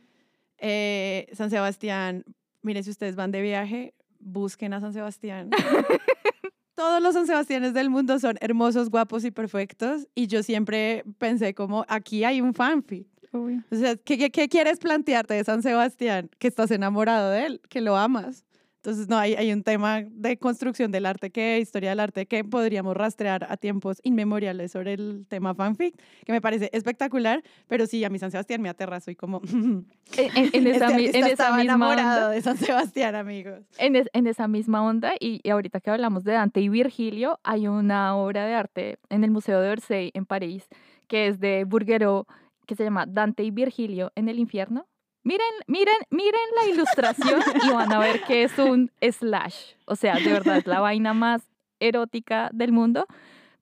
[0.59, 2.25] Eh, San Sebastián,
[2.63, 5.51] miren, si ustedes van de viaje, busquen a San Sebastián.
[6.77, 10.07] Todos los San Sebastianes del mundo son hermosos, guapos y perfectos.
[10.15, 13.09] Y yo siempre pensé como, aquí hay un fanfic.
[13.33, 16.31] O sea, ¿qué, qué quieres plantearte de San Sebastián?
[16.39, 18.46] Que estás enamorado de él, que lo amas.
[18.87, 22.45] Entonces, no, hay, hay un tema de construcción del arte, que historia del arte, que
[22.45, 28.05] podríamos rastrear a tiempos inmemoriales sobre el tema fanfic, que me parece espectacular, pero sí,
[28.05, 29.43] a mí San Sebastián me aterra, soy como...
[29.53, 29.85] en,
[30.53, 32.31] en, esa, este en esa misma onda.
[32.31, 33.65] de San Sebastián, amigos.
[33.79, 37.67] En, en esa misma onda, y, y, ahorita que hablamos de Dante y Virgilio, hay
[37.67, 40.69] una obra de arte en el Museo de Orsay, en París,
[41.09, 42.29] que es de Burguero,
[42.69, 44.87] que se llama Dante y Virgilio en el infierno
[45.27, 49.73] Miren, miren, miren la ilustración y van a ver que es un slash.
[49.85, 51.43] O sea, de verdad, es la vaina más
[51.81, 53.09] erótica del mundo.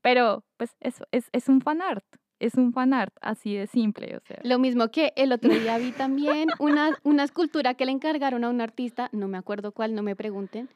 [0.02, 2.04] Pero, pues, eso es, es un fanart.
[2.38, 4.40] es un fanart, así de simple, o sea.
[4.42, 8.50] Lo mismo que el otro día vi también una, una escultura que le encargaron a
[8.50, 10.68] un artista, no me acuerdo cuál, no me pregunten,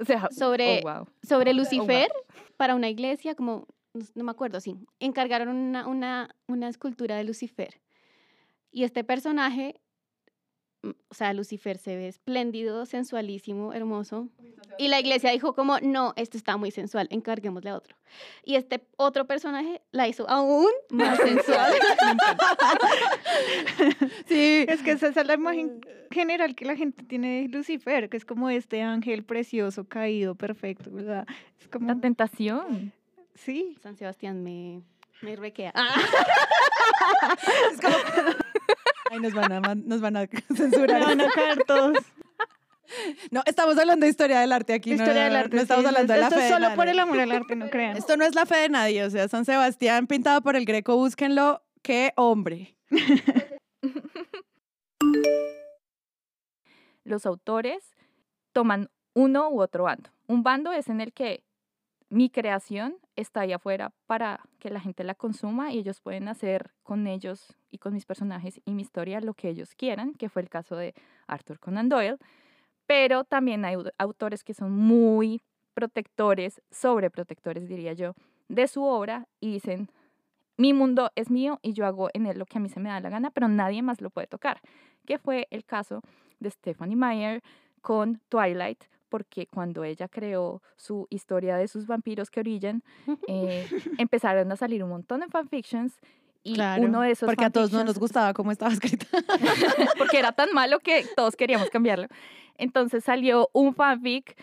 [0.00, 1.08] O sea, sobre, oh, wow.
[1.24, 2.12] sobre Lucifer
[2.56, 3.66] para una iglesia, como,
[4.14, 7.80] no me acuerdo, sí, encargaron una, una, una escultura de Lucifer.
[8.70, 9.80] Y este personaje,
[10.84, 14.28] o sea, Lucifer se ve espléndido, sensualísimo, hermoso.
[14.78, 17.96] Y la iglesia dijo como, no, esto está muy sensual, encarguémosle a otro.
[18.44, 21.72] Y este otro personaje la hizo aún más sensual.
[24.26, 24.64] Sí.
[24.68, 28.24] Es que esa es la imagen general que la gente tiene de Lucifer, que es
[28.24, 31.26] como este ángel precioso, caído, perfecto, ¿verdad?
[31.60, 32.92] Es como, La tentación.
[33.34, 34.82] sí, San Sebastián me,
[35.22, 35.72] me requea.
[39.12, 41.02] Ay, nos van a, man- nos van a me censurar.
[41.04, 41.98] van a caer todos.
[43.30, 44.90] No, estamos hablando de historia del arte aquí.
[44.90, 45.56] no- Historia del no- arte.
[45.56, 47.32] No estamos sí, hablando de la Esto fe es de solo por el amor al
[47.32, 47.96] arte, no crean.
[47.96, 50.96] Esto no es la fe de nadie, o sea, San Sebastián pintado por el Greco,
[50.96, 52.74] búsquenlo, qué hombre.
[57.04, 57.94] Los autores
[58.52, 60.10] toman uno u otro bando.
[60.26, 61.44] Un bando es en el que
[62.08, 66.70] mi creación está ahí afuera para que la gente la consuma y ellos pueden hacer
[66.82, 70.42] con ellos y con mis personajes y mi historia lo que ellos quieran, que fue
[70.42, 70.94] el caso de
[71.26, 72.16] Arthur Conan Doyle.
[72.86, 75.42] Pero también hay au- autores que son muy
[75.74, 78.14] protectores, sobreprotectores diría yo,
[78.48, 79.88] de su obra y dicen,
[80.58, 82.90] mi mundo es mío y yo hago en él lo que a mí se me
[82.90, 84.60] da la gana, pero nadie más lo puede tocar,
[85.06, 86.02] que fue el caso
[86.40, 87.42] de Stephanie Meyer
[87.80, 92.82] con Twilight, porque cuando ella creó su historia de sus vampiros que orillan,
[93.28, 96.00] eh, empezaron a salir un montón de fanfictions
[96.42, 99.04] y Claro, uno de esos porque a todos no nos gustaba cómo estaba escrita.
[99.98, 102.08] porque era tan malo que todos queríamos cambiarlo.
[102.56, 104.34] Entonces salió un fanfic,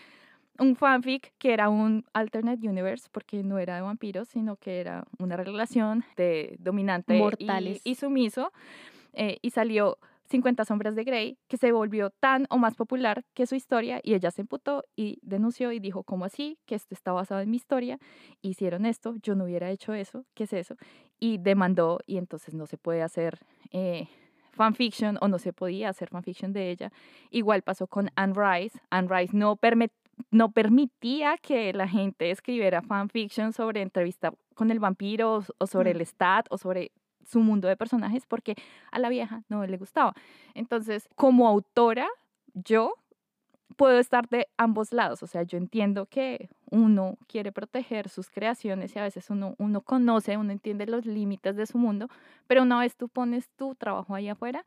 [0.60, 5.04] un fanfic que era un alternate universe, porque no era de vampiros, sino que era
[5.18, 7.80] una relación de dominante y-.
[7.82, 8.52] Y, sumiso.
[9.14, 9.98] eh, y salió
[10.30, 14.14] 50 sombras de Grey, que se volvió tan o más popular que su historia, y
[14.14, 16.58] ella se emputó y denunció y dijo, ¿cómo así?
[16.66, 17.98] Que esto está basado en mi historia,
[18.40, 20.76] hicieron esto, yo no hubiera hecho eso, ¿qué es eso?
[21.18, 23.40] Y demandó, y entonces no se puede hacer
[23.72, 24.06] eh,
[24.52, 28.78] fanfiction o no se podía hacer fanfiction de ella.Igual pasó con Anne Rice.
[28.90, 29.58] Anne Rice no,
[30.30, 35.90] no permitía que la gente escribiera fanfiction sobre entrevista con el vampiro o- o sobre
[35.92, 36.92] el stat o sobre
[37.24, 38.54] su mundo de personajes porque
[38.90, 40.14] a la vieja no le gustaba.
[40.54, 42.08] Entonces, como autora,
[42.54, 42.94] yo
[43.76, 45.22] puedo estar de ambos lados.
[45.22, 49.80] O sea, yo entiendo que uno quiere proteger sus creaciones y a veces uno, uno
[49.80, 52.08] conoce, uno entiende los límites de su mundo,
[52.46, 54.64] pero una vez tú pones tu trabajo ahí afuera,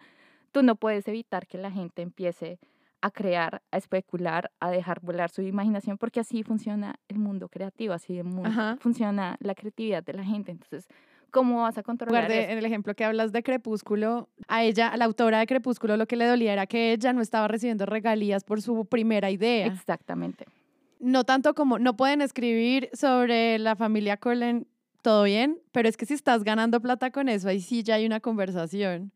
[0.52, 2.60] tú no puedes evitar que la gente empiece
[3.02, 7.94] a crear, a especular, a dejar volar su imaginación, porque así funciona el mundo creativo,
[7.94, 8.26] así el
[8.80, 10.52] funciona la creatividad de la gente.
[10.52, 10.88] Entonces,
[11.34, 12.52] ¿cómo vas a controlar eso?
[12.52, 16.06] en el ejemplo que hablas de Crepúsculo, a ella, a la autora de Crepúsculo, lo
[16.06, 19.66] que le dolía era que ella no estaba recibiendo regalías por su primera idea.
[19.66, 20.46] Exactamente.
[21.00, 24.68] No tanto como, no pueden escribir sobre la familia Cullen,
[25.02, 28.06] todo bien, pero es que si estás ganando plata con eso, ahí sí ya hay
[28.06, 29.12] una conversación.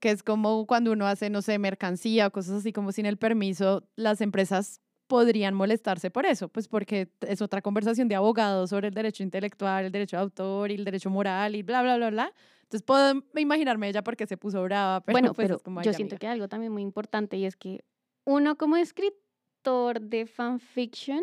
[0.00, 3.16] Que es como cuando uno hace, no sé, mercancía o cosas así como sin el
[3.16, 8.88] permiso, las empresas podrían molestarse por eso, pues porque es otra conversación de abogados sobre
[8.88, 12.10] el derecho intelectual, el derecho de autor y el derecho moral y bla, bla, bla,
[12.10, 12.32] bla.
[12.62, 15.94] Entonces puedo imaginarme ella porque se puso brava, pero bueno, pues pero como, yo "Ay,
[15.94, 16.18] siento amiga".
[16.20, 17.84] que hay algo también muy importante y es que
[18.24, 21.22] uno como escritor de fanfiction,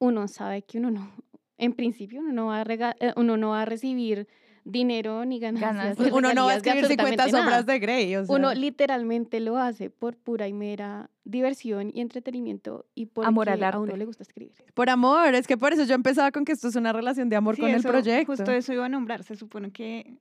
[0.00, 1.12] uno sabe que uno no,
[1.58, 4.26] en principio uno no va a, rega- eh, uno no va a recibir
[4.64, 5.76] dinero ni ganancias.
[5.76, 6.12] Ganancias.
[6.12, 7.72] Uno no va a escribir 50 absolutamente sombras nada.
[7.72, 8.34] de Grey, o sea.
[8.36, 13.62] Uno literalmente lo hace por pura y mera diversión y entretenimiento y porque Amor al
[13.62, 13.96] a uno arte.
[13.96, 14.52] le gusta escribir.
[14.74, 17.36] Por amor, es que por eso yo empezaba con que esto es una relación de
[17.36, 18.32] amor Sí, con el proyecto.
[18.32, 19.22] Justo eso iba a nombrar.
[19.22, 20.14] Se supone que,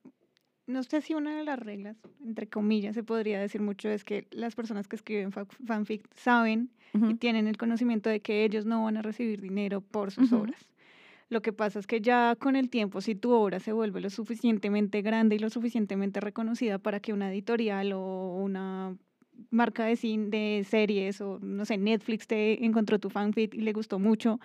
[0.68, 4.28] no sé si una de las reglas, entre comillas, se podría decir mucho, es que
[4.32, 8.84] las personas que escriben fa- fanfic saben y tienen el conocimiento de que ellos no
[8.84, 10.60] van a recibir dinero por sus obras.
[11.30, 14.10] Lo que pasa es que ya con el tiempo, si tu obra se vuelve lo
[14.10, 18.98] suficientemente grande y lo suficientemente reconocida para que una editorial o una
[19.52, 23.74] marca de cine, de series o no sé, Netflix te encontró tu fanfic y le
[23.74, 24.40] gustó mucho,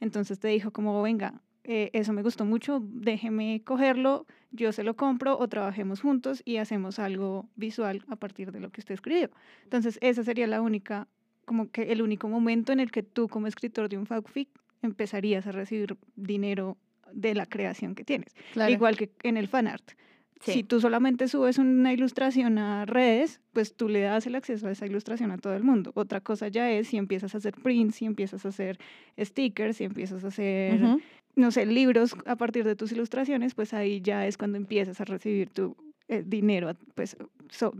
[0.00, 4.96] entonces te dijo como, venga, eh, eso me gustó mucho, déjeme cogerlo, yo se lo
[4.96, 9.30] compro o trabajemos juntos y hacemos algo visual a partir de lo que usted escribió.
[9.64, 11.06] Entonces, esa sería la única,
[11.44, 14.48] como que el único momento en el que tú como escritor de un fanfic
[14.82, 16.76] empezarías a recibir dinero
[17.12, 18.34] de la creación que tienes.
[18.52, 18.72] Claro.
[18.72, 19.92] Igual que en el fanart.
[20.40, 20.52] Sí.
[20.52, 24.70] Si tú solamente subes una ilustración a redes, pues tú le das el acceso a
[24.70, 25.92] esa ilustración a todo el mundo.
[25.94, 28.78] Otra cosa ya es si empiezas a hacer prints, si empiezas a hacer
[29.18, 31.00] stickers, si empiezas a hacer Ujú.
[31.36, 35.04] no sé, libros a partir de tus ilustraciones, pues ahí ya es cuando empiezas a
[35.04, 35.76] recibir tu
[36.08, 37.18] eh, dinero pues,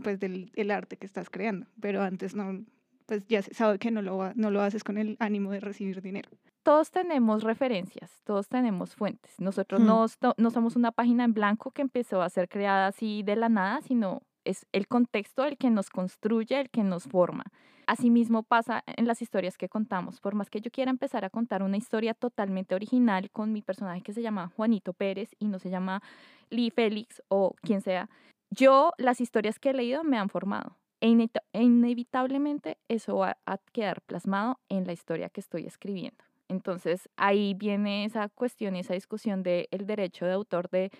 [0.03, 1.65] pues del el arte que estás creando.
[1.81, 2.63] Pero antes no,
[3.07, 5.99] pues ya se sabe que no lo, no lo haces con el ánimo de recibir
[6.01, 6.29] dinero.
[6.63, 9.39] Todos tenemos referencias, todos tenemos fuentes.
[9.39, 10.05] Nosotros no,
[10.37, 13.81] no somos una página en blanco que empezó a ser creada así de la nada,
[13.81, 17.45] sino es el contexto el que nos construye, el que nos forma.
[17.87, 20.21] Asimismo pasa en las historias que contamos.
[20.21, 24.01] Por más que yo quiera empezar a contar una historia totalmente original con mi personaje
[24.01, 26.01] que se llama Juanito Pérez y no se llama
[26.49, 28.09] Lee Félix o quien sea,
[28.49, 30.77] yo las historias que he leído me han formado.
[31.01, 36.23] E, e inevitablemente eso va a quedar plasmado en la historia que estoy escribiendo.
[36.51, 40.91] Entonces ahí viene esa cuestión y esa discusión del el derecho de autor de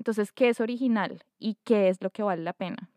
[0.00, 2.88] entonces, ¿qué es original y qué es lo que vale la pena?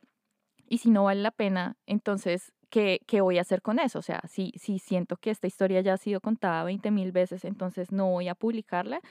[0.70, 4.00] Y si no vale la pena, entonces, ¿qué, qué voy a hacer con eso?
[4.00, 7.44] O sea, si, si siento que esta historia ya ha sido contada 20 mil veces,
[7.44, 9.02] entonces no voy a publicarla.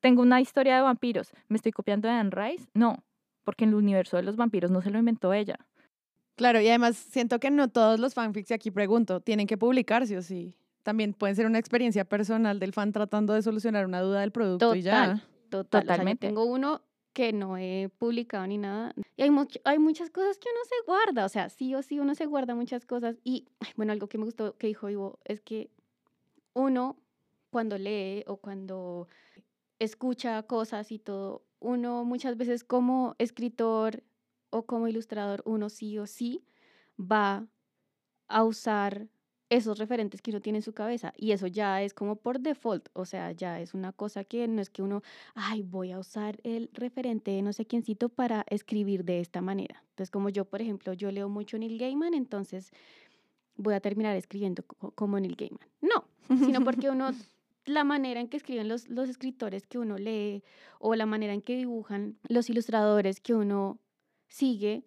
[0.00, 2.66] Tengo una historia de vampiros, ¿me estoy copiando de Anne Rice?
[2.72, 3.04] No,
[3.44, 5.58] porque en el universo de los vampiros no se lo inventó ella.
[6.36, 10.16] Claro, y además siento que no todos los fanfics, y aquí pregunto, tienen que publicarse
[10.16, 10.54] o sí.
[10.84, 14.74] También pueden ser una experiencia personal del fan tratando de solucionar una duda del producto
[14.74, 15.26] y ya.
[15.48, 16.26] Total, totalmente.
[16.26, 16.82] tengo uno
[17.14, 18.94] que no he publicado ni nada.
[19.16, 19.30] Y hay,
[19.64, 22.54] hay muchas cosas que uno se guarda, o sea, sí o sí uno se guarda
[22.54, 23.16] muchas cosas.
[23.24, 25.70] Y bueno, algo que me gustó que dijo Ivo es que
[26.52, 26.98] uno
[27.50, 29.08] cuando lee o cuando
[29.78, 34.02] escucha cosas y todo, uno muchas veces como escritor
[34.50, 36.44] o como ilustrador, uno sí o sí
[36.98, 37.46] va
[38.28, 39.08] a usar
[39.50, 41.12] esos referentes que uno tiene en su cabeza.
[41.16, 44.60] Y eso ya es como por default, o sea, ya es una cosa que no
[44.60, 45.02] es que uno,
[45.34, 49.82] ay, voy a usar el referente de no sé quiéncito para escribir de esta manera.
[49.90, 52.70] Entonces, como yo, por ejemplo, yo leo mucho Neil Gaiman, entonces
[53.56, 55.68] voy a terminar escribiendo como Neil Gaiman.
[55.80, 56.04] No,
[56.44, 57.10] sino porque uno,
[57.66, 60.42] la manera en que escriben los, los escritores que uno lee
[60.78, 63.78] o la manera en que dibujan los ilustradores que uno
[64.28, 64.84] sigue,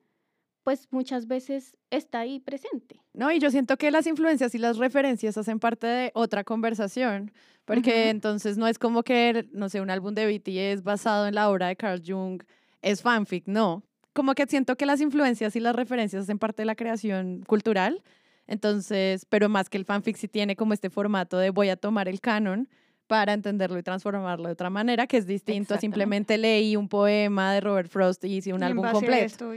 [0.68, 3.00] pues muchas veces está ahí presente.
[3.14, 7.32] No, y yo siento que las influencias y las referencias hacen parte de otra conversación,
[7.64, 11.50] porque entonces no es como que, no sé, un álbum de BTS basado en la
[11.50, 12.44] obra de Carl Jung
[12.82, 13.86] es fanfic, no.
[14.12, 18.04] Como que siento que las influencias y las referencias hacen parte de la creación cultural,
[18.46, 22.10] entonces, pero más que el fanfic sí tiene como este formato de voy a tomar
[22.10, 22.68] el canon
[23.08, 25.74] para entenderlo y transformarlo de otra manera, que es distinto.
[25.74, 29.54] A simplemente leí un poema de Robert Frost y hice un álbum completo.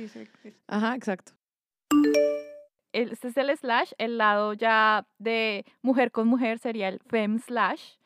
[0.69, 1.33] Ajá, exacto.
[2.93, 7.97] Este es el slash, el lado ya de mujer con mujer sería el fem slash,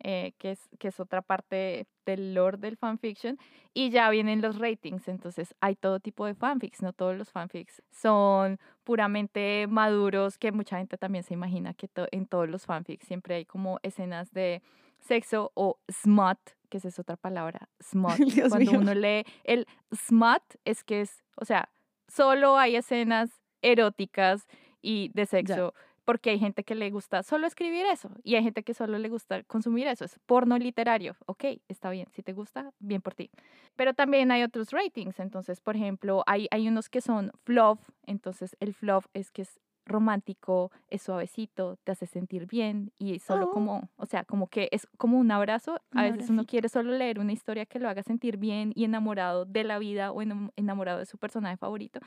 [0.00, 3.38] eh, que, es, que es otra parte del lore del fanfiction,
[3.72, 7.82] y ya vienen los ratings, entonces hay todo tipo de fanfics, no todos los fanfics
[7.90, 13.36] son puramente maduros, que mucha gente también se imagina que en todos los fanfics siempre
[13.36, 14.60] hay como escenas de
[15.04, 16.38] sexo o smut,
[16.68, 18.16] que esa es otra palabra, smut.
[18.50, 21.68] Cuando uno lee el smut es que es, o sea,
[22.08, 23.30] solo hay escenas
[23.62, 24.46] eróticas
[24.80, 25.74] y de sexo.
[26.04, 29.08] Porque hay gente que le gusta solo escribir eso y hay gente que solo le
[29.08, 30.04] gusta consumir eso.
[30.04, 31.16] Es porno literario.
[31.24, 32.08] Ok, está bien.
[32.12, 33.30] Si te gusta, bien por ti.
[33.74, 35.18] Pero también hay otros ratings.
[35.18, 37.80] Entonces, por ejemplo, hay, hay unos que son fluff.
[38.02, 43.46] Entonces, el fluff es que es romántico, es suavecito, te hace sentir bien y solo
[43.46, 43.50] oh.
[43.50, 45.80] como, o sea, como que es como un abrazo.
[45.92, 49.44] A veces uno quiere solo leer una historia que lo haga sentir bien y enamorado
[49.44, 50.22] de la vida o
[50.56, 52.00] enamorado de su personaje favorito.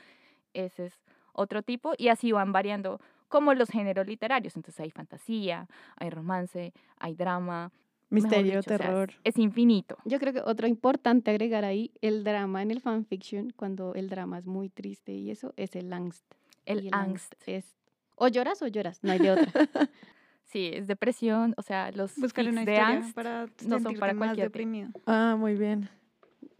[0.54, 4.56] Ese es otro tipo y así van variando como los géneros literarios.
[4.56, 7.70] Entonces hay fantasía, hay romance, hay drama.
[8.10, 9.12] Misterio, terror.
[9.22, 9.98] es, infinito.
[10.06, 14.38] Yo creo que otro importante agregar ahí, el drama en el fanfiction, cuando el drama
[14.38, 16.24] es muy triste y eso, es el angst.
[16.68, 17.34] El, angst.
[17.46, 17.78] es
[18.18, 19.46] o lloras o lloras, no hay de otra.
[20.44, 24.90] sí, es depresión, o sea, los una de angst para no son para cualquier deprimido.
[25.06, 25.88] Ah, muy bien.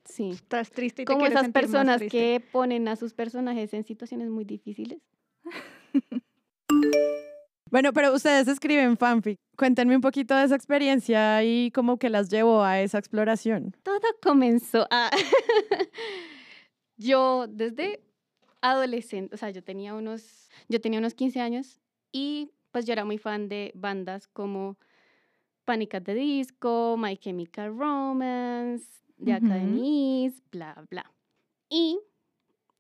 [0.05, 0.31] Sí.
[0.31, 4.44] Estás triste y te Como esas personas que ponen a sus personajes en situaciones muy
[4.44, 5.03] difíciles.
[7.71, 9.38] bueno, pero ustedes escriben fanfic.
[9.57, 13.77] Cuéntenme un poquito de esa experiencia y cómo que las llevó a esa exploración.
[13.83, 15.11] Todo comenzó a...
[16.97, 18.01] yo desde
[18.61, 21.81] adolescente, o sea, yo tenía unos, yo tenía unos 15 años
[22.12, 24.77] y pues yo era muy fan de bandas como
[25.64, 28.87] Panic at the Disco, My Chemical Romance,
[29.23, 31.12] The Academies, bla, bla.
[31.68, 32.01] Y,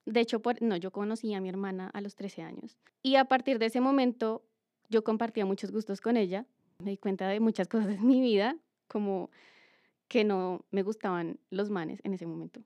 [0.06, 2.78] de hecho, por, no, yo conocí a mi hermana a los 13 años.
[3.02, 4.42] Y a partir de ese momento,
[4.88, 6.46] yo compartía muchos gustos con ella.
[6.78, 9.30] Me di cuenta de muchas cosas en mi vida, como
[10.06, 12.62] que no me gustaban los manes en ese momento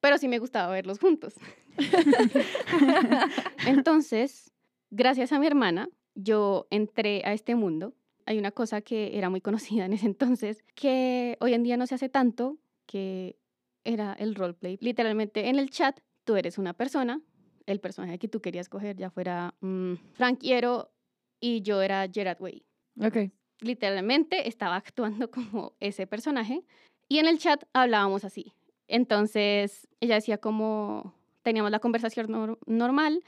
[0.00, 1.34] pero sí me gustaba verlos juntos.
[3.66, 4.52] Entonces,
[4.90, 7.94] gracias a mi hermana, yo entré a este mundo.
[8.26, 11.86] hay una cosa que era muy conocida en ese entonces, que hoy en día no
[11.86, 13.36] se hace tanto, que
[13.82, 14.78] era el roleplay.
[14.80, 17.20] Literalmente en el chat tú eres una persona,
[17.66, 20.92] el personaje que tú querías coger ya fuera mm, Frank Hierro
[21.40, 22.64] y yo era Gerard Way.
[23.02, 23.32] Ok.
[23.60, 26.64] Literalmente estaba actuando como ese personaje
[27.08, 28.52] y en el chat hablábamos así.
[28.90, 33.22] Entonces ella decía como teníamos la conversación nor- normal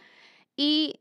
[0.56, 1.00] y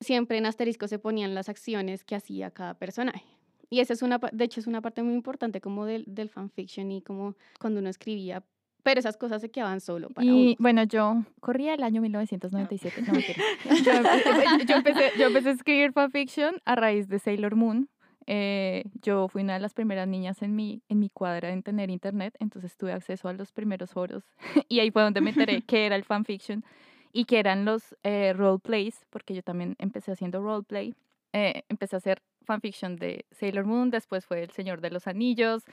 [0.00, 3.24] siempre en asterisco se ponían las acciones que hacía cada personaje.
[3.70, 6.90] Y esa es una, de hecho, es una parte muy importante como del, del fanfiction
[6.90, 8.42] y como cuando uno escribía,
[8.82, 10.56] pero esas cosas se quedaban solo para Y uno.
[10.58, 13.02] bueno, yo corría el año 1997.
[13.02, 13.42] No, mentira.
[13.84, 17.90] yo, empecé, yo, empecé, yo empecé a escribir fanfiction a raíz de Sailor Moon.
[18.30, 21.88] Eh, yo fui una de las primeras niñas en mi, en mi cuadra en tener
[21.88, 24.22] internet, entonces tuve acceso a los primeros foros
[24.68, 26.62] y ahí fue donde me enteré qué era el fanfiction
[27.10, 30.94] y qué eran los eh, roleplays, porque yo también empecé haciendo roleplay.
[31.32, 35.64] Eh, empecé a hacer fanfiction de Sailor Moon, después fue El Señor de los Anillos,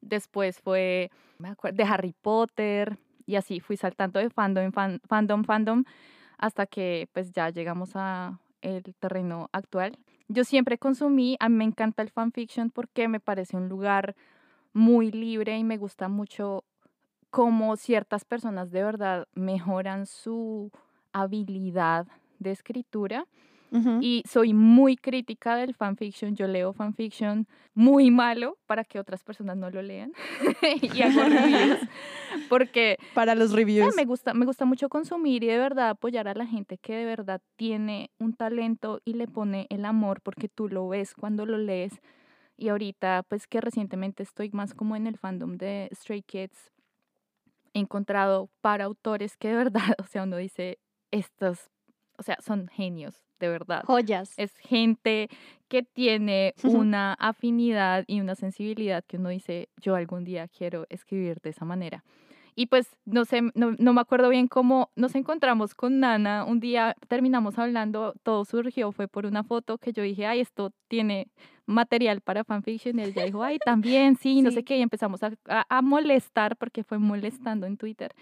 [0.00, 2.96] después fue me de Harry Potter
[3.26, 5.84] y así fui saltando de fandom en fan- fandom, fandom,
[6.38, 9.98] hasta que pues ya llegamos a el terreno actual.
[10.32, 14.14] Yo siempre consumí, a mí me encanta el fanfiction porque me parece un lugar
[14.72, 16.62] muy libre y me gusta mucho
[17.30, 20.70] cómo ciertas personas de verdad mejoran su
[21.12, 22.06] habilidad
[22.38, 23.26] de escritura
[23.72, 23.98] Ujú.
[24.02, 26.34] y soy muy crítica del fanfiction.
[26.36, 30.12] Yo leo fanfiction muy malo para que otras personas no lo lean
[30.82, 31.78] y hago reviews
[32.48, 33.94] porque Para los o sea, reviews.
[33.96, 37.04] me gusta me gusta mucho consumir y de verdad apoyar a la gente que de
[37.04, 41.58] verdad tiene un talento y le pone el amor porque tú lo ves cuando lo
[41.58, 42.00] lees.
[42.56, 46.70] Y ahorita, pues que recientemente estoy más como en el fandom de Stray Kids,
[47.72, 50.78] he encontrado para autores que de verdad, o sea, uno dice,
[51.10, 51.70] estos,
[52.20, 53.82] o sea, son genios, de verdad.
[53.86, 54.34] Joyas.
[54.36, 55.28] Es gente
[55.68, 61.40] que tiene una afinidad y una sensibilidad que uno dice, yo algún día quiero escribir
[61.42, 62.04] de esa manera.
[62.56, 66.44] Y pues no sé, no, no me acuerdo bien cómo nos encontramos con Nana.
[66.44, 70.72] Un día terminamos hablando, todo surgió, fue por una foto que yo dije, ay, esto
[70.88, 71.28] tiene
[71.64, 72.98] material para fanfiction.
[72.98, 74.64] Y ella dijo, ay, también, sí, no sé Sí.
[74.64, 74.76] qué.
[74.78, 78.12] Y empezamos a, a- a molestar porque fue molestando en Twitter.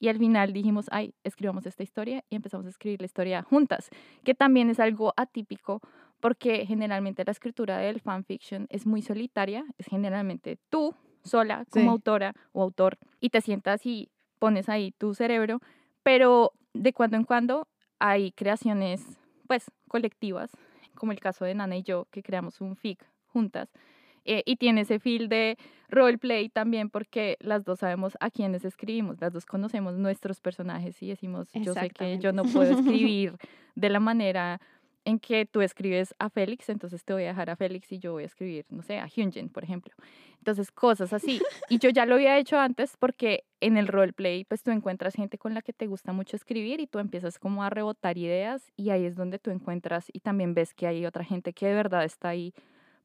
[0.00, 3.90] Y al final dijimos, ay, escribamos esta historia y empezamos a escribir la historia juntas,
[4.24, 5.80] que también es algo atípico
[6.20, 11.88] porque generalmente la escritura del fanfiction es muy solitaria, es generalmente tú sola como Sí.
[11.90, 15.60] autora o autor y te sientas y pones ahí tu cerebro,
[16.02, 20.50] pero de cuando en cuando hay creaciones pues colectivas,
[20.94, 23.68] como el caso de Nana y yo que creamos un fic juntas.
[24.24, 25.56] Eh, y tiene ese feel de
[25.88, 31.08] roleplay también porque las dos sabemos a quiénes escribimos, las dos conocemos nuestros personajes y
[31.08, 33.36] decimos, yo sé que yo no puedo escribir
[33.74, 34.60] de la manera
[35.04, 38.12] en que tú escribes a Félix, entonces te voy a dejar a Félix y yo
[38.12, 39.94] voy a escribir, no sé, a Hyunjin, por ejemplo.
[40.38, 41.40] Entonces, cosas así.
[41.68, 45.38] Y yo ya lo había hecho antes porque en el roleplay, pues tú encuentras gente
[45.38, 48.90] con la que te gusta mucho escribir y tú empiezas como a rebotar ideas y
[48.90, 52.04] ahí es donde tú encuentras y también ves que hay otra gente que de verdad
[52.04, 52.52] está ahí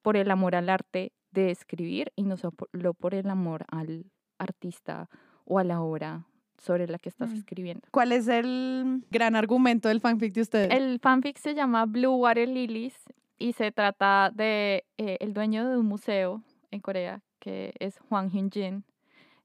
[0.05, 4.05] por el amor al arte de escribir y no solo por el amor al
[4.37, 5.09] artista
[5.45, 6.25] o a la obra
[6.59, 7.35] sobre la que estás Mm.
[7.35, 7.87] escribiendo.
[7.91, 10.69] ¿Cuál es el gran argumento del fanfic de ustedes?
[10.71, 12.93] El fanfic se llama Blue Water Lilies
[13.39, 18.29] y se trata de eh, el dueño de un museo en Corea que es Hwang
[18.29, 18.83] Hyun-jin,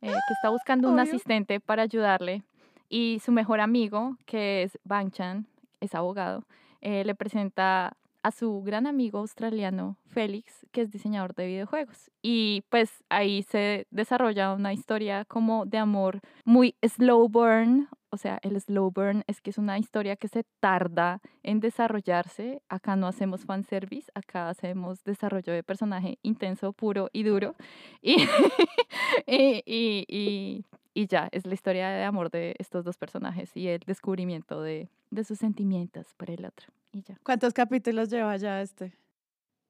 [0.03, 2.43] eh, que está buscando un asistente para ayudarle
[2.91, 5.47] y su mejor amigo que es Bang Chan,
[5.81, 6.45] es abogado,
[6.83, 12.11] eh, le presenta a su gran amigo australiano Félix, que es diseñador de videojuegos.
[12.23, 17.89] Y pues ahí se desarrolla una historia como de amor muy slow burn.
[18.13, 22.61] O sea, el slow burn es que es una historia que se tarda en desarrollarse.
[22.69, 27.55] Acá no hacemos fanservice, acá hacemos desarrollo de personaje intenso, puro y duro.
[28.03, 28.17] Y,
[29.27, 33.69] y, y, y- y ya, es la historia de amor de estos dos personajes y
[33.69, 36.67] el descubrimiento de, de sus sentimientos por el otro.
[36.93, 37.19] Y ya.
[37.23, 38.97] ¿Cuántos capítulos lleva ya este?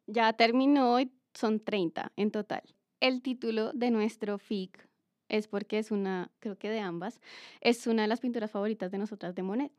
[0.07, 2.63] Ya terminó y son 30 en total.
[3.01, 4.89] El título de nuestro FIC
[5.29, 7.21] es porque es una, creo que de ambas,
[7.61, 9.73] es una de las pinturas favoritas de nosotras de Monet.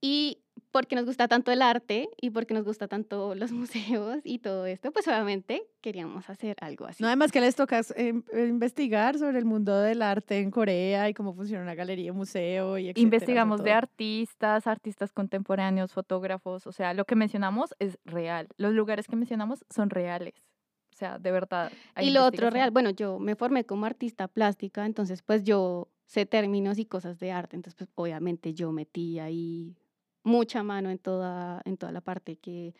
[0.00, 0.42] Y
[0.78, 3.50] porque nos gusta tanto el arte y porque nos gusta tanto los
[3.98, 7.02] museos y todo esto, pues obviamente queríamos hacer algo así.
[7.02, 11.14] No, además que les toca eh, investigar sobre el mundo del arte en Corea y
[11.14, 16.70] cómo funciona una galería, un museo y etcétera, Investigamos de artistas, artistas contemporáneos, fotógrafos, o
[16.70, 18.46] sea, lo que mencionamos es real.
[18.56, 20.34] Los lugares que mencionamos son reales.
[20.92, 21.72] O sea, de verdad.
[21.96, 25.88] hay Y lo otro real, bueno, yo me formé como artista plástica, entonces pues yo
[26.06, 29.74] sé términos y cosas de arte, entonces pues obviamente yo metí ahí
[30.28, 32.74] mucha mano en toda, en toda la parte que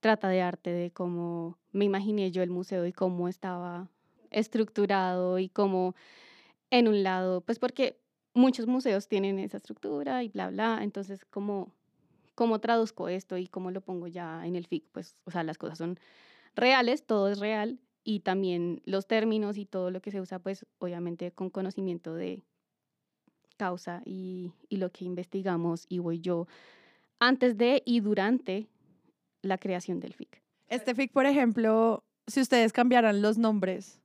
[0.00, 3.88] trata de arte, de cómo me imaginé yo el museo y cómo estaba
[4.30, 5.94] estructurado y cómo
[6.70, 8.00] en un lado, pues porque
[8.34, 11.72] muchos museos tienen esa estructura y bla, bla, entonces cómo,
[12.34, 15.58] cómo traduzco esto y cómo lo pongo ya en el FIC, pues, o sea, las
[15.58, 15.98] cosas son
[16.54, 20.64] reales, todo es real y también los términos y todo lo que se usa, pues,
[20.78, 22.42] obviamente con conocimiento de
[23.58, 26.46] causa y, y lo que investigamos y voy yo
[27.20, 28.68] antes de y durante
[29.42, 30.42] la creación del FIC.
[30.68, 34.00] Este FIC, por ejemplo, si ustedes cambiaran los nombres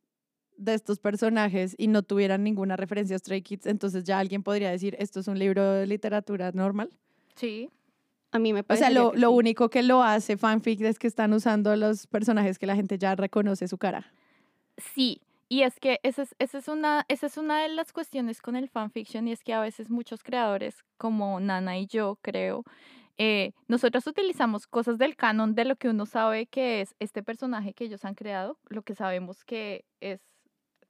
[0.58, 4.70] de estos personajes y no tuvieran ninguna referencia a Stray Kids, entonces ya alguien podría
[4.70, 6.92] decir, esto es un libro de literatura normal.
[7.36, 7.70] Sí.
[8.32, 11.08] A mí me O parece sea, lo, lo único que lo hace fanfic es que
[11.08, 14.12] están usando los personajes que la gente ya reconoce su cara.
[14.78, 18.42] Sí, y es que esa es, esa es, una, esa es una de las cuestiones
[18.42, 22.64] con el fanfiction y es que a veces muchos creadores, como Nana y yo, creo,
[23.18, 27.74] eh, nosotros utilizamos cosas del canon de lo que uno sabe que es este personaje
[27.74, 30.20] que ellos han creado, lo que sabemos que es,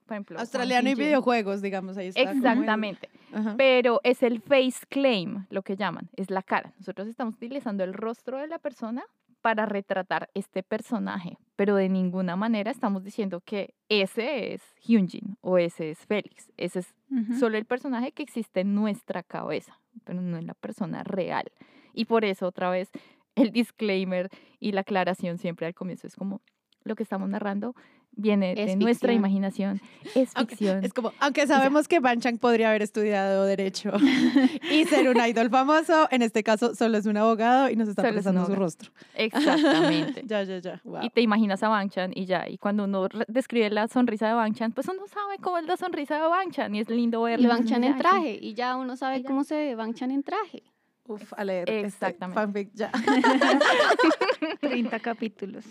[0.05, 0.39] por ejemplo...
[0.39, 2.21] Australiano y videojuegos, digamos, ahí está.
[2.21, 3.09] el- Exactamente.
[3.33, 3.55] Ajá.
[3.57, 6.73] Pero es el face claim, lo que llaman, es la cara.
[6.77, 9.03] Nosotros estamos utilizando el rostro de la persona
[9.41, 15.57] para retratar este personaje, pero de ninguna manera estamos diciendo que ese es Hyunjin o
[15.57, 16.49] ese es Félix.
[16.55, 17.33] Ese es Ujú.
[17.37, 21.51] solo el personaje que existe en nuestra cabeza, pero no en la persona real.
[21.93, 22.89] Y por eso, otra vez,
[23.35, 24.29] el disclaimer
[24.59, 26.41] y la aclaración siempre al comienzo es como
[26.83, 27.75] lo que estamos narrando
[28.15, 29.15] viene Es de nuestra ficción.
[29.15, 29.81] imaginación,
[30.13, 30.83] es Aunque- ficción.
[30.83, 33.91] Es como, aunque sabemos que Ban Chang podría haber estudiado Derecho
[34.71, 38.03] y ser un idol famoso, en este caso solo es un abogado y nos está
[38.03, 38.63] Solo es prestando su abogado.
[38.65, 38.91] rostro.
[39.15, 40.21] Exactamente.
[40.25, 40.81] Ya, ya, ya.
[40.83, 41.03] Wow.
[41.03, 42.47] y te imaginas a Banchan y ya.
[42.47, 46.21] Y cuando uno describe la sonrisa de Banchan, pues uno sabe cómo es la sonrisa
[46.21, 47.45] de Banchan y es lindo verlo.
[47.45, 50.61] Y Banchan en traje, y ya uno sabe cómo se ve Banchan en traje.
[51.05, 52.39] Uf, a leer este Exactamente.
[52.39, 52.91] fanfic ya.
[54.61, 55.65] 30 capítulos.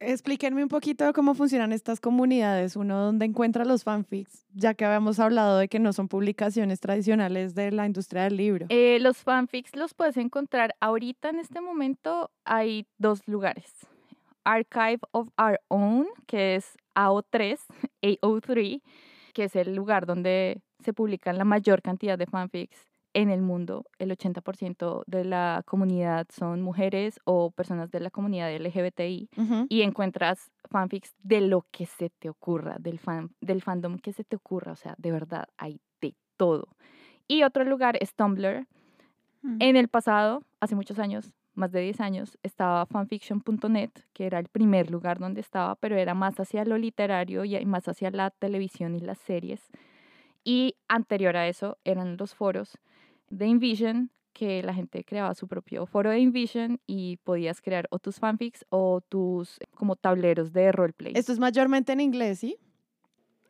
[0.00, 5.18] Explíquenme un poquito cómo funcionan estas comunidades, uno dónde encuentra los fanfics, ya que habíamos
[5.18, 8.66] hablado de que no son publicaciones tradicionales de la industria del libro.
[8.68, 12.30] Eh, los fanfics los puedes encontrar ahorita en este momento.
[12.44, 13.86] Hay dos lugares.
[14.44, 17.58] Archive of Our Own, que es AO3,
[18.02, 18.82] AO3,
[19.32, 22.76] que es el lugar donde se publican la mayor cantidad de fanfics
[23.14, 23.86] en el mundo.
[23.98, 29.30] El 80% de la comunidad son mujeres o personas de la comunidad LGBTI.
[29.36, 29.66] Ujú.
[29.68, 34.24] y encuentras fanfics de lo que se te ocurra, del, fan, del fandom que se
[34.24, 36.68] te ocurra, o sea, de verdad, hay de todo.
[37.28, 38.66] Y otro lugar es Tumblr.
[39.42, 39.56] Mm.
[39.60, 44.48] En el pasado, hace muchos años, más de 10 años, estaba fanfiction.net, que era el
[44.48, 48.96] primer lugar donde estaba, pero era más hacia lo literario y más hacia la televisión
[48.96, 49.70] y las series.
[50.42, 52.78] Y anterior a eso eran los foros
[53.30, 57.98] de InVision, que la gente creaba su propio foro de InVision y podías crear o
[57.98, 61.12] tus fanfics o tus eh, como tableros de roleplay.
[61.16, 62.56] Esto es mayormente en inglés, ¿sí?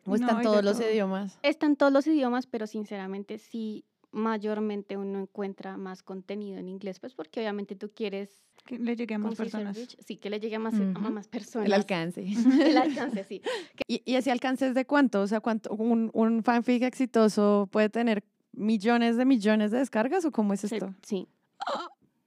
[0.05, 0.91] ¿O No, están de todos los todo.
[0.91, 1.39] idiomas?
[1.41, 7.13] Están todos los idiomas, pero sinceramente sí, mayormente uno encuentra más contenido en inglés, pues
[7.15, 9.75] porque obviamente tú quieres Que le llegue a más personas.
[9.75, 11.11] rich, sí, que le llegue a más, a Ujú.
[11.11, 11.65] más personas.
[11.65, 12.21] El alcance.
[12.61, 13.41] El alcance, sí.
[13.87, 15.21] ¿Y, y ese alcance es de cuánto?
[15.21, 18.23] O sea, ¿cuánto un, un fanfic exitoso puede tener
[18.55, 20.93] millones de millones de descargas o cómo es esto?
[21.01, 21.27] sí.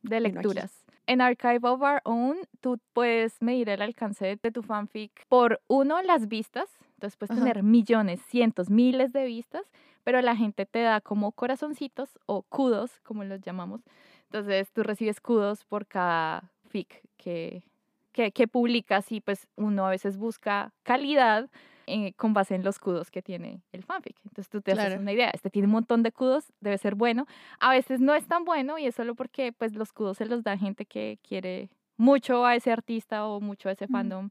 [0.03, 0.31] de aquí.
[0.31, 0.85] lecturas.
[1.07, 6.03] En Archive of Our Own, tú puedes medir el alcance de tu fanfic por, uno,
[6.03, 6.68] las vistas.
[6.95, 7.41] Entonces puedes Ajá.
[7.41, 9.62] tener millones, cientos, miles de vistas,
[10.05, 13.81] pero la gente te da como corazoncitos o kudos, como los llamamos.
[14.24, 17.62] Entonces tú recibes kudos por cada fic que,
[18.12, 21.49] que, que publicas y pues uno a veces busca calidad
[21.89, 24.16] eh, con base en los kudos que tiene el fanfic.
[24.24, 25.01] Entonces tú te haces Claro.
[25.01, 27.26] una idea, este tiene un montón de kudos, debe ser bueno.
[27.61, 30.43] A veces no es tan bueno y es solo porque pues los kudos se los
[30.45, 34.26] da gente que quiere mucho a ese artista o mucho a ese fandom.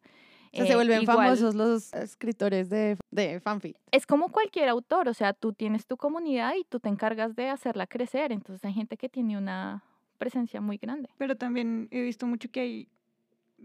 [0.54, 3.76] O sea, se Eh, vuelven igual, famosos los escritores de, de fanfic.
[3.92, 7.50] Es como cualquier autor, o sea, tú tienes tu comunidad y tú te encargas de
[7.50, 8.32] hacerla crecer.
[8.32, 9.84] Entonces hay gente que tiene una
[10.18, 11.10] presencia muy grande.
[11.18, 12.88] Pero también he visto mucho que hay,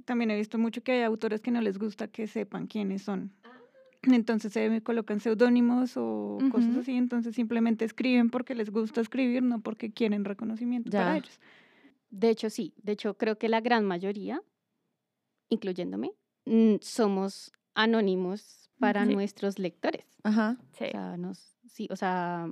[0.05, 3.30] también he visto mucho que hay autores que no les gusta que sepan quiénes son.
[4.03, 6.81] Entonces se colocan seudónimos o cosas Ujú.
[6.81, 11.19] así, entonces simplemente escriben porque les gusta escribir, no porque quieren reconocimiento para Ya.
[11.19, 11.41] ellos.
[12.11, 12.75] De hecho, sí.
[12.83, 14.43] De hecho, creo que la gran mayoría,
[15.49, 16.13] incluyéndome,
[16.81, 19.15] somos anónimos para Sí.
[19.15, 20.07] nuestros lectores.
[20.25, 20.57] Ajá.
[20.73, 20.85] Sí.
[20.87, 22.51] O sea, nos, sí, o sea,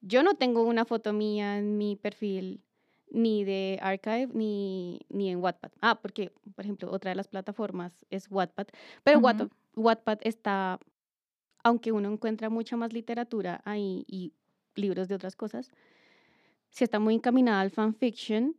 [0.00, 2.64] yo no tengo una foto mía en mi perfil
[3.10, 5.70] ni de Archive ni, ni en Wattpad.
[5.80, 8.68] Ah, porque, por ejemplo, otra de las plataformas es Wattpad.
[9.04, 9.26] Pero Ujú.
[9.26, 10.78] Wattpad, Wattpad está,
[11.62, 14.32] aunque uno encuentra mucha más literatura ahí y
[14.74, 15.70] libros de otras cosas,
[16.70, 18.56] si está muy encaminada al fanfiction,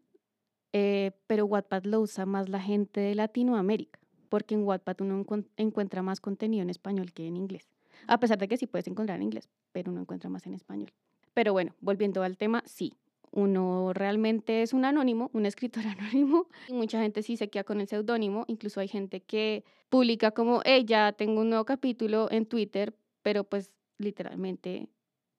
[0.72, 4.00] eh, pero Wattpad lo usa más la gente de Latinoamérica,
[4.30, 5.26] porque en Wattpad uno
[5.58, 7.70] encuentra más contenido en español que en inglés.
[8.08, 10.92] A pesar de que sí puedes encontrar en inglés, pero uno encuentra más en español.
[11.34, 12.94] Pero bueno, volviendo al tema, sí,
[13.34, 16.48] uno realmente es un anónimo, un escritor anónimo.
[16.68, 18.46] Y mucha gente sí se queda con el seudónimo.
[18.48, 23.44] Incluso hay gente que publica como, hey, ya tengo un nuevo capítulo en Twitter, pero
[23.44, 24.88] pues literalmente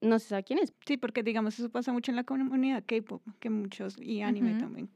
[0.00, 0.72] no se sabe quién es.
[0.86, 4.90] Sí, porque digamos, eso pasa mucho en la comunidad K-pop, que muchos, y anime también.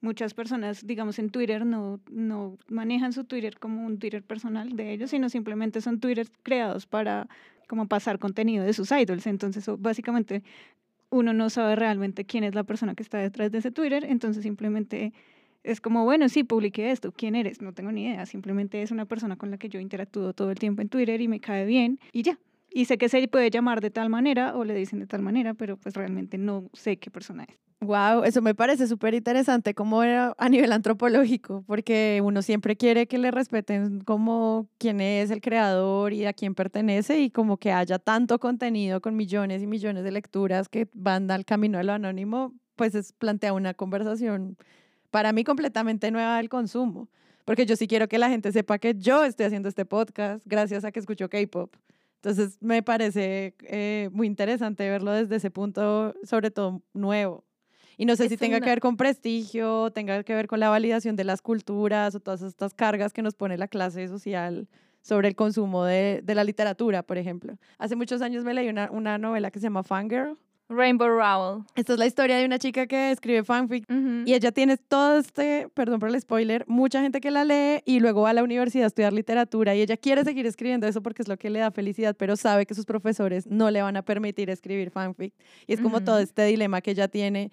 [0.00, 4.92] Muchas personas, digamos, en Twitter no, no manejan su Twitter como un Twitter personal de
[4.92, 7.28] ellos, sino simplemente son Twitter creados para
[7.68, 9.26] como pasar contenido de sus idols.
[9.28, 10.42] Entonces, básicamente
[11.12, 14.42] uno no sabe realmente quién es la persona que está detrás de ese Twitter, entonces
[14.42, 15.12] simplemente
[15.62, 17.60] es como, bueno, sí, publiqué esto, ¿quién eres?
[17.60, 20.58] No tengo ni idea, simplemente es una persona con la que yo interactúo todo el
[20.58, 22.38] tiempo en Twitter y me cae bien y ya.
[22.74, 25.54] Y sé que se puede llamar de tal manera o le dicen de tal manera,
[25.54, 27.62] pero pues realmente no sé qué persona es.
[27.82, 33.18] Wow, eso me parece súper interesante como a nivel antropológico, porque uno siempre quiere que
[33.18, 37.98] le respeten como quién es el creador y a quién pertenece y como que haya
[37.98, 42.54] tanto contenido con millones y millones de lecturas que van al camino de lo anónimo,
[42.76, 44.56] pues es, plantea una conversación
[45.10, 47.08] para mí completamente nueva del consumo,
[47.44, 50.84] porque yo sí quiero que la gente sepa que yo estoy haciendo este podcast gracias
[50.84, 51.74] a que escucho K-Pop.
[52.22, 57.44] Entonces me parece eh, muy interesante verlo desde ese punto, sobre todo nuevo.
[57.96, 61.16] Y no sé si tenga que ver con prestigio, tenga que ver con la validación
[61.16, 64.68] de las culturas o todas estas cargas que nos pone la clase social
[65.00, 67.58] sobre el consumo de, de la literatura, por ejemplo.
[67.76, 70.38] Hace muchos años me leí una, una novela que se llama Fangirl.
[70.72, 71.64] Rainbow Rowell.
[71.74, 73.84] Esta es la historia de una chica que escribe fanfic
[74.24, 78.00] y ella tiene todo este, perdón por el spoiler, mucha gente que la lee y
[78.00, 81.22] luego va a la universidad a estudiar literatura y ella quiere seguir escribiendo eso porque
[81.22, 84.02] es lo que le da felicidad, pero sabe que sus profesores no le van a
[84.02, 85.34] permitir escribir fanfic.
[85.66, 87.50] Y es como todo este dilema que ella tiene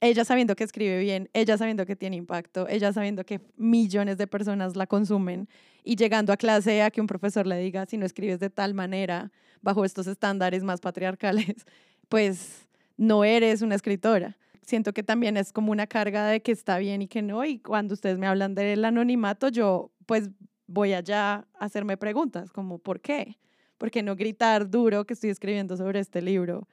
[0.00, 4.26] ella sabiendo que escribe bien, ella sabiendo que tiene impacto, ella sabiendo que millones de
[4.26, 5.48] personas la consumen
[5.82, 8.74] y llegando a clase a que un profesor le diga, si no escribes de tal
[8.74, 11.66] manera, bajo estos estándares más patriarcales,
[12.08, 14.36] pues no eres una escritora.
[14.62, 17.58] Siento que también es como una carga de que está bien y que no, y
[17.58, 20.30] cuando ustedes me hablan del anonimato, yo pues
[20.66, 23.38] voy allá a hacerme preguntas, como ¿por qué?
[23.78, 26.68] ¿Por qué no gritar duro que estoy escribiendo sobre este libro?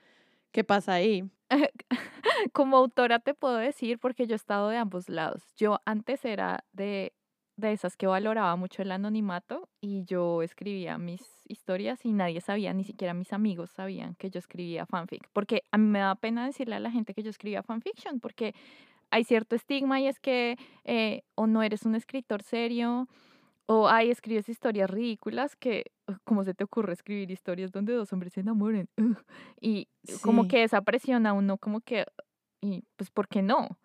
[0.51, 1.23] ¿Qué pasa ahí?
[2.53, 5.43] como autora te puedo decir, porque yo he estado de ambos lados.
[5.55, 7.13] Yo antes era de,
[7.57, 12.73] de esas que valoraba mucho el anonimato y yo escribía mis historias y nadie sabía,
[12.73, 16.45] ni siquiera mis amigos sabían que yo escribía fanfic, porque a mí me da pena
[16.45, 18.53] decirle a la gente que yo escribía fanfiction, porque
[19.09, 23.07] hay cierto estigma y es que eh, o no eres un escritor serio
[23.67, 25.85] o hay escribes historias ridículas que,
[26.23, 28.89] ¿cómo se te ocurre escribir historias donde dos hombres se enamoren?
[29.59, 29.87] Y
[30.21, 32.05] como que esa presión a uno, como que,
[32.61, 33.79] y pues, ¿por qué no?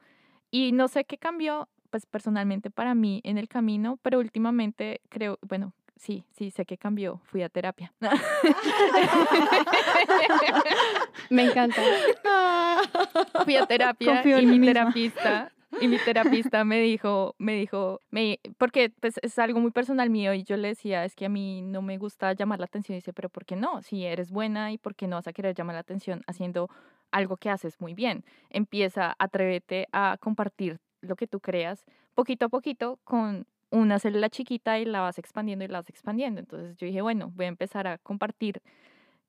[0.51, 5.39] Y no sé qué cambió, pues personalmente para mí en el camino, pero últimamente creo,
[5.43, 7.93] bueno, sí, sí, sé que cambió, fui a terapia.
[11.31, 11.83] Me encanta.
[13.45, 18.91] Fui a terapia y mi terapista y mi terapista me dijo, me dijo, me, porque
[19.01, 21.83] pues es algo muy personal mío y yo le decía, es que a mí no
[21.83, 22.95] me gusta llamar la atención.
[22.95, 23.83] Y dice, pero ¿por qué no?
[23.83, 26.69] Si eres buena y por qué no vas a querer llamar la atención haciendo
[27.13, 28.25] algo que haces muy bien.
[28.51, 31.85] Empieza, atrévete a compartir lo que tú creas
[32.15, 36.41] poquito a poquito con una célula chiquita y la vas expandiendo y la vas expandiendo.
[36.41, 38.63] Entonces yo dije, bueno, voy a empezar a compartir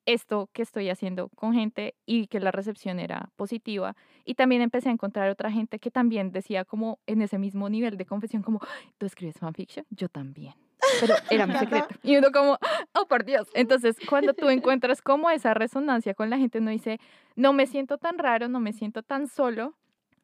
[0.04, 3.94] esto que estoy haciendo con gente y que la recepción era positiva.
[4.24, 7.96] Y también empecé a encontrar otra gente que también decía como en ese mismo nivel
[7.96, 8.60] de confesión como,
[8.98, 9.86] ¿tú escribes fanfiction?
[9.90, 10.54] Yo también.
[11.00, 11.94] Pero era mi secreto.
[12.02, 12.58] Y uno como,
[12.94, 13.48] oh, por Dios.
[13.54, 16.98] Entonces, cuando tú encuentras como esa resonancia con la gente, uno dice,
[17.36, 19.74] no me siento tan raro, no me siento tan solo,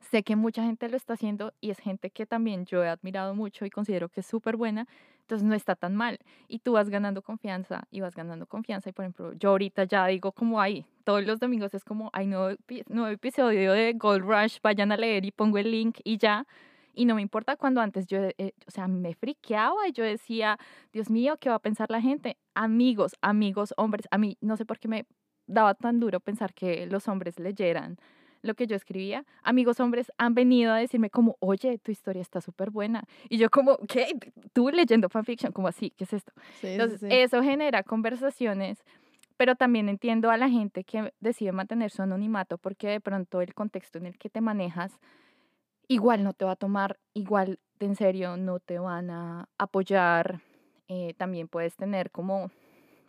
[0.00, 3.34] Sé que mucha gente lo está haciendo y es gente que también yo he admirado
[3.34, 4.86] mucho y considero que es súper buena,
[5.22, 6.18] entonces no está tan mal.
[6.46, 8.88] Y tú vas ganando confianza y vas ganando confianza.
[8.88, 12.26] Y por ejemplo, yo ahorita ya digo como ahí, todos los domingos es como, hay
[12.26, 12.56] nuevo,
[12.88, 16.46] nuevo episodio de Gold Rush, vayan a leer y pongo el link y ya.
[16.94, 20.58] Y no me importa cuando antes yo, eh, o sea, me friqueaba y yo decía,
[20.92, 22.38] Dios mío, ¿qué va a pensar la gente?
[22.54, 25.06] Amigos, amigos, hombres, a mí no sé por qué me
[25.46, 27.98] daba tan duro pensar que los hombres leyeran
[28.42, 32.40] lo que yo escribía, amigos hombres han venido a decirme como, oye, tu historia está
[32.40, 33.04] súper buena.
[33.28, 34.18] Y yo como, ¿qué?
[34.52, 35.52] ¿Tú leyendo fanfiction?
[35.52, 35.90] como así?
[35.90, 36.32] ¿Qué es esto?
[36.62, 38.84] Entonces, eso genera conversaciones,
[39.36, 43.54] pero también entiendo a la gente que decide mantener su anonimato porque de pronto el
[43.54, 44.98] contexto en el que te manejas
[45.88, 50.40] igual no te va a tomar igual de en serio, no te van a apoyar.
[50.88, 52.50] Eh, también puedes tener como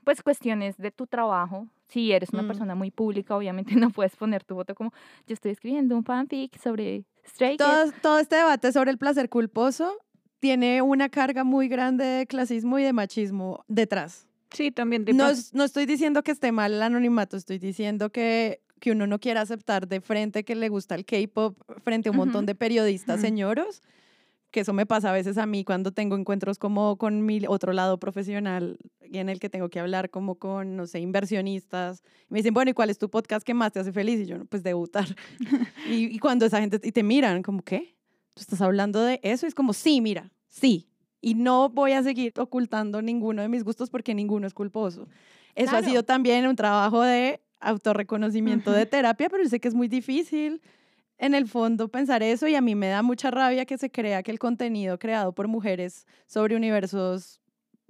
[0.03, 2.47] pues cuestiones de tu trabajo, Si eres una Mm.
[2.47, 4.91] persona muy pública, obviamente no puedes poner tu foto como
[5.27, 7.57] yo estoy escribiendo un fanfic sobre Stray Kids".
[7.59, 9.97] todo, todo este debate sobre el placer culposo
[10.39, 14.25] tiene una carga muy grande de clasismo y de machismo detrás.
[14.51, 18.61] Sí, también de No, no estoy diciendo que esté mal el anonimato, estoy diciendo que,
[18.79, 22.17] que uno no quiera aceptar de frente que le gusta el K-pop frente a un
[22.17, 22.47] montón Ujú.
[22.47, 23.27] de periodistas Ujú.
[23.27, 23.81] señoros,
[24.51, 27.71] que eso me pasa a veces a mí cuando tengo encuentros como con mi otro
[27.73, 32.03] lado profesional y en el que tengo que hablar como con, no sé, inversionistas.
[32.29, 34.19] Me dicen, bueno, ¿y cuál es tu podcast que más te hace feliz?
[34.21, 35.07] Y yo, "No, pues debutar.
[35.89, 37.95] y, y cuando esa gente, y te miran, como, ¿qué?
[38.33, 39.45] ¿Tú estás hablando de eso?
[39.45, 40.87] Y es como, sí, mira, sí.
[41.21, 45.07] Y no voy a seguir ocultando ninguno de mis gustos porque ninguno es culposo.
[45.55, 45.85] Eso ha Claro.
[45.87, 50.61] sido también un trabajo de autorreconocimiento de terapia, pero yo sé que es muy difícil
[51.19, 54.23] en el fondo pensar eso y a mí me da mucha rabia que se crea
[54.23, 57.39] que el contenido creado por mujeres sobre universos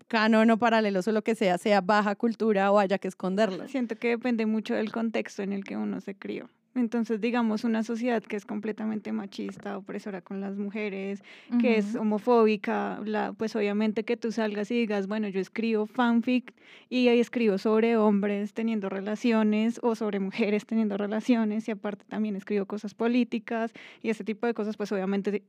[0.07, 3.67] canon o paralelos o lo que sea sea baja cultura o haya que esconderlo.
[3.67, 6.49] Siento que depende mucho del contexto en el que uno se crió.
[6.75, 11.23] Entonces, digamos, una sociedad que es completamente machista, opresora con las mujeres,
[11.59, 16.53] que es homofóbica, la, pues obviamente que tú salgas y digas, bueno, yo escribo fanfic
[16.87, 22.35] y ahí escribo sobre hombres teniendo relaciones o sobre mujeres teniendo relaciones y aparte también
[22.35, 25.43] escribo cosas políticas y ese tipo de cosas, pues obviamente te-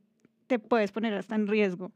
[0.47, 1.91] te puedes poner hasta en riesgo.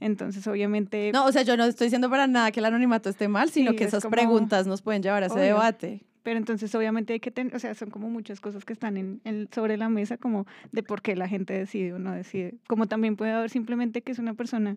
[0.00, 1.10] Entonces, obviamente...
[1.12, 3.72] No, o sea, yo no estoy diciendo para nada que el anonimato esté mal, sino
[3.72, 5.44] Sí, que es esas como- preguntas nos pueden llevar a ese Obvio.
[5.46, 6.02] debate.
[6.22, 9.20] Pero entonces obviamente hay que tener, o sea, son como muchas cosas que están en,
[9.24, 12.54] en- sobre la mesa como de por qué la gente decide o no decide.
[12.68, 14.76] Como también puede haber simplemente que es una persona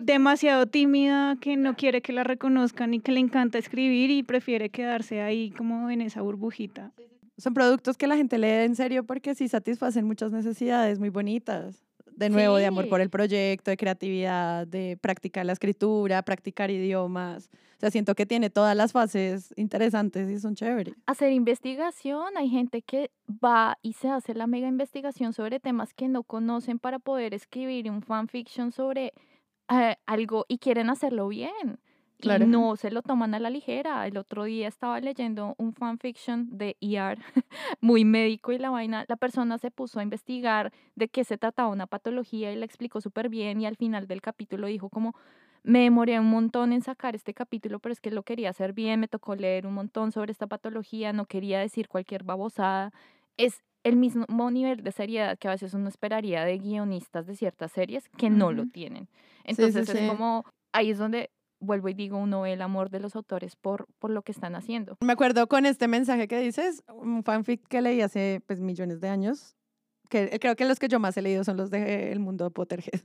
[0.00, 4.70] demasiado tímida, que no quiere que la reconozcan y que le encanta escribir y prefiere
[4.70, 6.92] quedarse ahí como en esa burbujita.
[7.38, 11.82] Son productos que la gente lee en serio porque sí satisfacen muchas necesidades muy bonitas.
[12.16, 17.50] De nuevo, de amor por el proyecto, de creatividad, de practicar la escritura, practicar idiomas.
[17.76, 20.94] O sea, siento que tiene todas las fases interesantes y son chéveres.
[21.06, 22.36] hacer investigación.
[22.36, 26.78] Hay gente que va y se hace la mega investigación sobre temas que no conocen
[26.78, 29.12] para poder escribir un fanfiction sobre
[29.68, 31.80] eh, algo y quieren hacerlo bien.
[32.22, 32.44] Claro.
[32.44, 34.06] Y no se lo toman a la ligera.
[34.06, 37.18] El otro día estaba leyendo un fanfiction de ER,
[37.80, 39.04] muy médico y la vaina.
[39.08, 43.00] La persona se puso a investigar de qué se trataba una patología y la explicó
[43.00, 45.16] súper bien y al final del capítulo dijo como,
[45.64, 49.00] me demoré un montón en sacar este capítulo, pero es que lo quería hacer bien,
[49.00, 52.92] me tocó leer un montón sobre esta patología, no quería decir cualquier babosada.
[53.36, 57.72] Es el mismo nivel de seriedad que a veces uno esperaría de guionistas de ciertas
[57.72, 59.08] series que no lo tienen.
[59.42, 59.98] Entonces sí.
[59.98, 61.30] es como, ahí es donde
[61.62, 64.54] vuelvo y digo, uno ve el amor de los autores por, por lo que están
[64.54, 64.96] haciendo.
[65.00, 69.08] Me acuerdo con este mensaje que dices, un fanfic que leí hace pues, millones de
[69.08, 69.56] años,
[70.08, 72.50] que creo que los que yo más he leído son los de El Mundo de
[72.50, 73.00] Potterhead.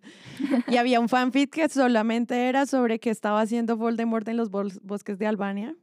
[0.67, 4.79] y había un fanfic que solamente era sobre qué estaba haciendo Voldemort en los bos-
[4.81, 5.75] bosques de Albania,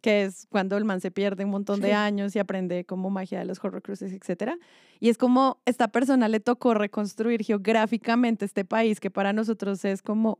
[0.00, 1.92] que es cuando el man se pierde un montón de Sí.
[1.94, 4.52] años y aprende como magia de los horrocruxes, etc.
[5.00, 10.02] Y es como esta persona le tocó reconstruir geográficamente este país que para nosotros es
[10.02, 10.38] como...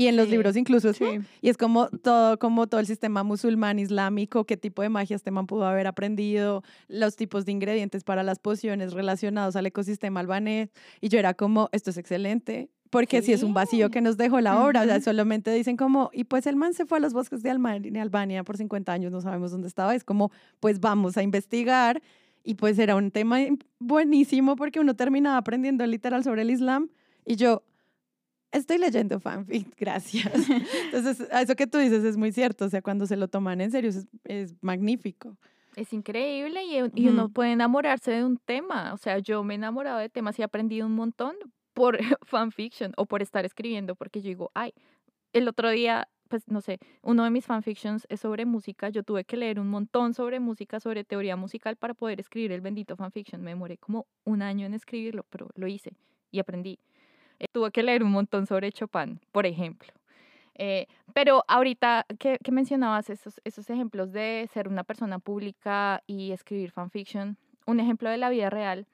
[0.00, 0.30] Y en los Sí.
[0.32, 1.04] libros incluso Sí.
[1.42, 5.30] y es como todo, como todo el sistema musulmán islámico, qué tipo de magia este
[5.30, 10.70] man pudo haber aprendido, los tipos de ingredientes para las pociones relacionados al ecosistema albanés.
[11.02, 13.92] Y yo era como, esto es excelente, porque si es un vacío Sí.
[13.92, 16.86] que nos dejó la obra, o sea, solamente dicen como, y pues el man se
[16.86, 20.32] fue a los bosques de Albania por 50 años, no sabemos dónde estaba, es como,
[20.60, 22.00] pues vamos a investigar.
[22.42, 26.88] Y pues era un tema im- buenísimo porque uno terminaba aprendiendo literal sobre el Islam.
[27.26, 27.62] Y yo,
[28.52, 30.32] estoy leyendo fanfic, gracias.
[30.84, 32.64] Entonces, eso que tú dices es muy cierto.
[32.64, 35.36] O sea, cuando se lo toman en serio es, es magnífico.
[35.76, 38.92] Es increíble y, y uno puede enamorarse de un tema.
[38.92, 41.36] O sea, yo me he enamorado de temas y he aprendido un montón
[41.74, 44.74] por fanfiction o por estar escribiendo, porque yo digo, ay,
[45.32, 48.88] el otro día, pues no sé, uno de mis fanfictions es sobre música.
[48.88, 52.60] Yo tuve que leer un montón sobre música, sobre teoría musical para poder escribir el
[52.60, 53.42] bendito fanfiction.
[53.42, 55.92] Me demoré como un año en escribirlo, pero lo hice
[56.32, 56.78] y aprendí.
[57.40, 59.92] Eh, tuve que leer un montón sobre Chopin, por ejemplo.
[60.54, 66.32] Eh, pero ahorita que, que mencionabas esos, esos ejemplos de ser una persona pública y
[66.32, 68.86] escribir fanfiction, un ejemplo de la vida real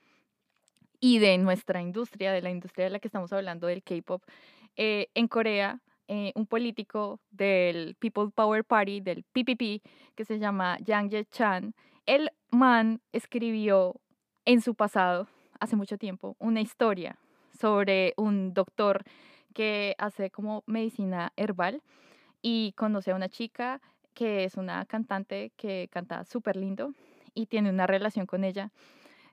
[1.00, 4.22] y de nuestra industria, de la industria de la que estamos hablando, del K-pop,
[4.76, 9.82] eh, en Corea, eh, un político del People Power Party, del PPP,
[10.14, 11.74] que se llama Yang Ye-chan,
[12.06, 13.96] el man escribió
[14.44, 15.26] en su pasado,
[15.58, 17.18] hace mucho tiempo, una historia
[17.56, 19.02] sobre un doctor
[19.54, 21.82] que hace como medicina herbal
[22.42, 23.80] y conoce a una chica
[24.14, 26.92] que es una cantante que canta súper lindo
[27.34, 28.70] y tiene una relación con ella,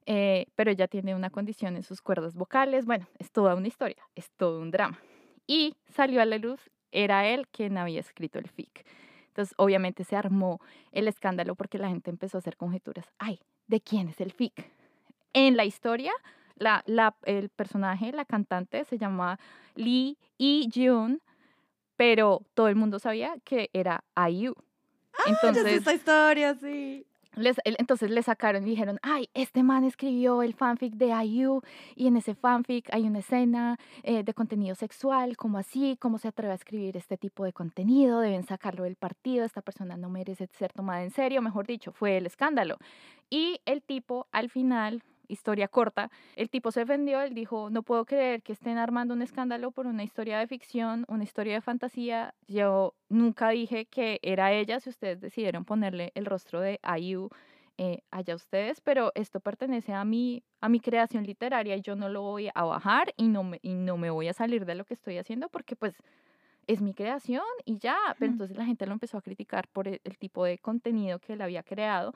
[0.05, 2.85] eh, pero ella tiene una condición en sus cuerdas vocales.
[2.85, 4.99] Bueno, es toda una historia, es todo un drama.
[5.47, 8.85] Y salió a la luz, era él quien había escrito el fic.
[9.27, 10.59] Entonces, obviamente se armó
[10.91, 13.11] el escándalo porque la gente empezó a hacer conjeturas.
[13.17, 14.69] Ay, ¿de quién es el fic?
[15.33, 16.11] En la historia,
[16.55, 19.39] la, la, el personaje, la cantante, se llama
[19.75, 21.21] Lee y Jun,
[21.95, 24.55] pero todo el mundo sabía que era IU.
[25.25, 27.05] Entonces, esta historia, sí.
[27.35, 31.61] Les, entonces le sacaron y dijeron, ay, este man escribió el fanfic de IU
[31.95, 36.27] y en ese fanfic hay una escena eh, de contenido sexual, como así, cómo se
[36.27, 40.47] atreve a escribir este tipo de contenido, deben sacarlo del partido, esta persona no merece
[40.53, 42.77] ser tomada en serio, mejor dicho, fue el escándalo.
[43.31, 48.05] Y el tipo al final historia corta, el tipo se defendió, él dijo, no puedo
[48.05, 52.33] creer que estén armando un escándalo por una historia de ficción, una historia de fantasía,
[52.47, 57.29] yo nunca dije que era ella, si ustedes decidieron ponerle el rostro de IU,
[57.79, 62.07] eh, allá ustedes, pero esto pertenece a mi, a mi creación literaria y yo no
[62.07, 64.85] lo voy a bajar y no, me, y no me voy a salir de lo
[64.85, 65.95] que estoy haciendo porque pues
[66.67, 70.01] es mi creación y ya, pero entonces la gente lo empezó a criticar por el,
[70.03, 72.13] el tipo de contenido que él había creado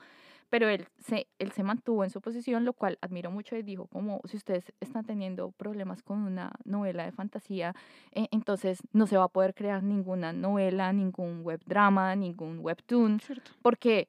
[0.50, 3.86] pero él se, él se mantuvo en su posición, lo cual admiro mucho y dijo
[3.86, 7.74] como si ustedes están teniendo problemas con una novela de fantasía,
[8.12, 13.20] eh, entonces no se va a poder crear ninguna novela, ningún web drama, ningún webtoon,
[13.62, 14.08] porque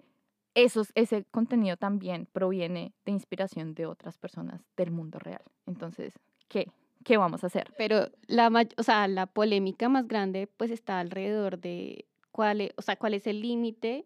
[0.55, 5.41] esos, ese contenido también proviene de inspiración de otras personas del mundo real.
[5.65, 6.13] Entonces,
[6.47, 6.71] ¿qué?
[7.03, 7.73] ¿Qué vamos a hacer?
[7.77, 12.81] Pero la, o sea, la polémica más grande pues está alrededor de cuál es, o
[12.81, 14.05] sea, cuál es el límite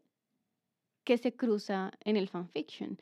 [1.04, 2.98] que se cruza en el fanfiction.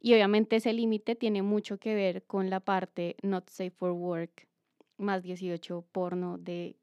[0.00, 4.46] Y obviamente ese límite tiene mucho que ver con la parte not safe for work
[4.98, 6.76] más 18 porno de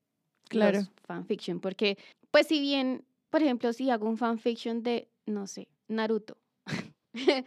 [0.50, 0.80] claro.
[0.80, 1.60] los fanfiction.
[1.60, 1.98] Porque,
[2.32, 6.38] pues si bien, por ejemplo, si hago un fanfiction de, no sé, Naruto,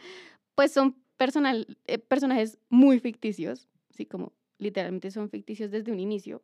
[0.55, 6.43] pues son personal, eh, personajes muy ficticios, así como literalmente son ficticios desde un inicio,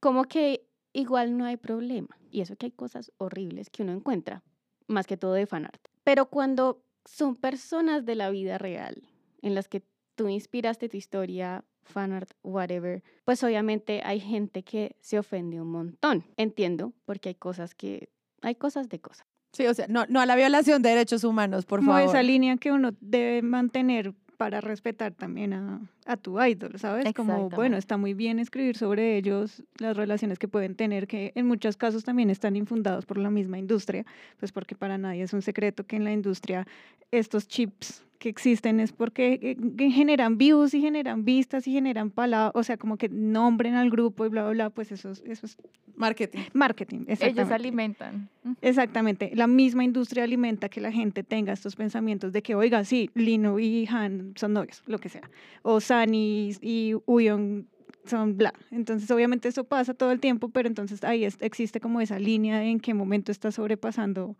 [0.00, 2.16] como que igual no hay problema.
[2.30, 4.42] Y eso que hay cosas horribles que uno encuentra,
[4.86, 5.89] más que todo de fanart.
[6.04, 9.02] Pero cuando son personas de la vida real,
[9.42, 9.82] en las que
[10.14, 16.24] tú inspiraste tu historia, fanart, whatever, pues obviamente hay gente que se ofende un montón.
[16.36, 18.10] Entiendo, porque hay cosas que,
[18.42, 19.26] hay cosas de cosas.
[19.52, 22.08] Sí, o sea, no, no a la violación de derechos humanos, por Como favor.
[22.08, 27.12] esa línea que uno debe mantener para respetar también a, a tu idol, ¿sabes?
[27.12, 31.46] Como, bueno, está muy bien escribir sobre ellos, las relaciones que pueden tener, que en
[31.46, 34.06] muchos casos también están infundados por la misma industria,
[34.38, 36.66] pues porque para nadie es un secreto que en la industria
[37.10, 42.52] estos chips que existen es porque eh, generan views y generan vistas y generan palabras,
[42.54, 45.56] o sea, como que nombren al grupo y bla, bla, bla, pues eso, eso es
[45.96, 46.40] marketing.
[46.52, 47.40] Marketing, exactamente.
[47.40, 48.28] Ellos alimentan.
[48.60, 49.32] Exactamente.
[49.34, 53.58] La misma industria alimenta que la gente tenga estos pensamientos de que, oiga, sí, Lino
[53.58, 55.28] y Han son novios, lo que sea.
[55.62, 57.68] O Sani y Uyon
[58.04, 58.52] son bla.
[58.70, 62.80] Entonces, obviamente eso pasa todo el tiempo, pero entonces ahí existe como esa línea en
[62.80, 64.36] qué momento estás sobrepasando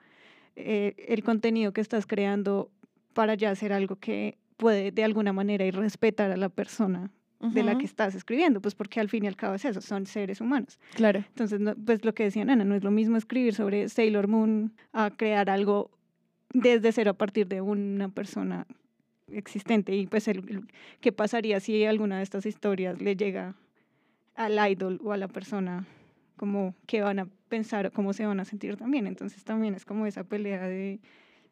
[0.56, 2.70] eh, el contenido que estás creando
[3.12, 7.62] para ya hacer algo que puede de alguna manera ir respetar a la persona de
[7.62, 10.42] la que estás escribiendo, pues porque al fin y al cabo es eso, son seres
[10.42, 10.78] humanos.
[10.94, 11.24] Claro.
[11.26, 15.10] Entonces, pues lo que decía Ana, no es lo mismo escribir sobre Sailor Moon a
[15.10, 15.90] crear algo
[16.52, 18.66] desde cero a partir de una persona
[19.32, 20.66] existente y pues el,
[21.00, 23.54] qué pasaría si alguna de estas historias le llega
[24.34, 25.86] al idol o a la persona
[26.36, 29.06] como qué van a pensar o cómo se van a sentir también.
[29.06, 31.00] Entonces también es como esa pelea de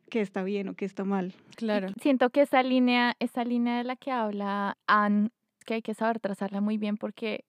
[0.08, 1.34] qué está bien o qué está mal.
[1.56, 1.88] Claro.
[2.00, 5.30] Siento que esa línea, esa línea de la que habla Anne,
[5.64, 7.44] que hay que saber trazarla muy bien porque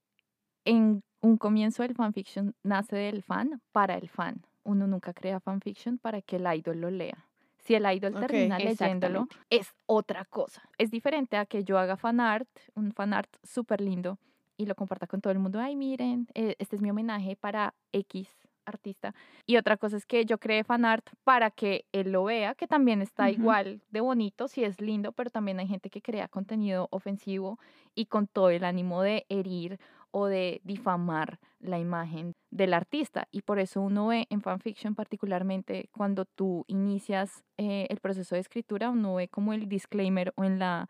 [0.65, 4.45] en un comienzo el fanfiction nace del fan para el fan.
[4.63, 7.25] Uno nunca crea fanfiction para que el idol lo lea.
[7.59, 10.61] Si el idol termina leyéndolo, es otra cosa.
[10.77, 14.17] Es diferente a que yo haga fanart, un fanart súper lindo,
[14.57, 15.59] y lo comparta con todo el mundo.
[15.59, 18.29] Ay, miren, eh, este es mi homenaje para X
[18.69, 19.13] artista.
[19.45, 23.01] Y otra cosa es que yo cree fanart para que él lo vea, que también
[23.01, 27.59] está igual de bonito, si es lindo, pero también hay gente que crea contenido ofensivo
[27.95, 29.79] y con todo el ánimo de herir
[30.11, 33.27] o de difamar la imagen del artista.
[33.31, 38.41] Y por eso uno ve en fanfiction particularmente cuando tú inicias eh, el proceso de
[38.41, 40.89] escritura, uno ve como el disclaimer o en la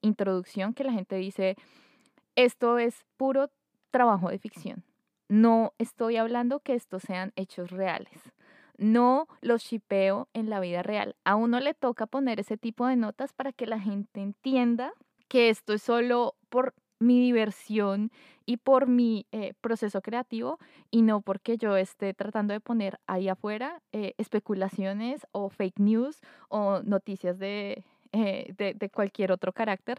[0.00, 1.56] introducción que la gente dice,
[2.36, 3.50] esto es puro
[3.90, 4.84] trabajo de ficción.
[5.32, 8.20] No estoy hablando que estos sean hechos reales.
[8.76, 11.16] No los shipeo en la vida real.
[11.24, 14.92] A uno le toca poner ese tipo de notas para que la gente entienda
[15.28, 18.10] que esto es solo por mi diversión
[18.44, 20.58] y por mi eh, proceso creativo
[20.90, 26.20] y no porque yo esté tratando de poner ahí afuera eh, especulaciones o fake news
[26.50, 29.98] o noticias de, eh, de, cualquier otro carácter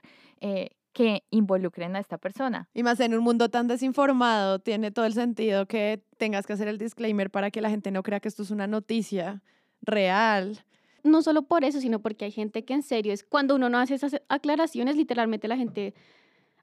[0.93, 2.69] que involucren a esta persona.
[2.73, 6.67] Y más en un mundo tan desinformado, tiene todo el sentido que tengas que hacer
[6.67, 9.41] el disclaimer para que la gente no crea que esto es una noticia
[9.81, 10.63] real.
[11.03, 13.79] No solo por eso, sino porque hay gente que en serio es cuando uno no
[13.79, 15.93] hace esas aclaraciones, literalmente la gente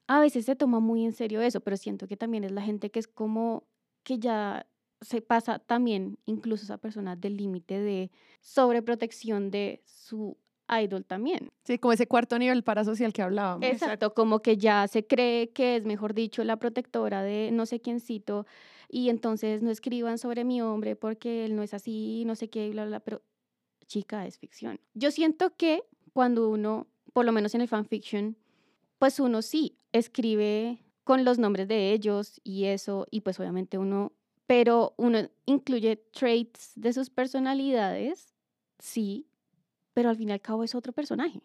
[0.06, 2.90] a veces se toma muy en serio eso, pero siento que también es la gente
[2.90, 3.64] que es como
[4.02, 4.66] que ya
[5.00, 8.10] se pasa también incluso esa persona del límite de
[8.40, 10.36] sobreprotección de su
[10.82, 11.50] idol también.
[11.64, 13.66] Sí, como ese cuarto nivel parasocial que hablábamos.
[13.66, 17.80] Exacto, como que ya se cree que es, mejor dicho, la protectora de no sé
[17.80, 18.46] quiéncito
[18.88, 22.70] y entonces no escriban sobre mi hombre porque él no es así, no sé qué,
[22.70, 23.22] bla, bla, pero
[23.86, 24.80] chica, es ficción.
[24.94, 28.36] Yo siento que cuando uno, por lo menos en el fanfiction,
[28.98, 34.12] pues uno sí escribe con los nombres de ellos y eso, y pues obviamente uno,
[34.46, 38.34] pero uno incluye traits de sus personalidades,
[38.78, 39.26] sí,
[39.94, 41.40] pero al fin y al cabo es otro personaje.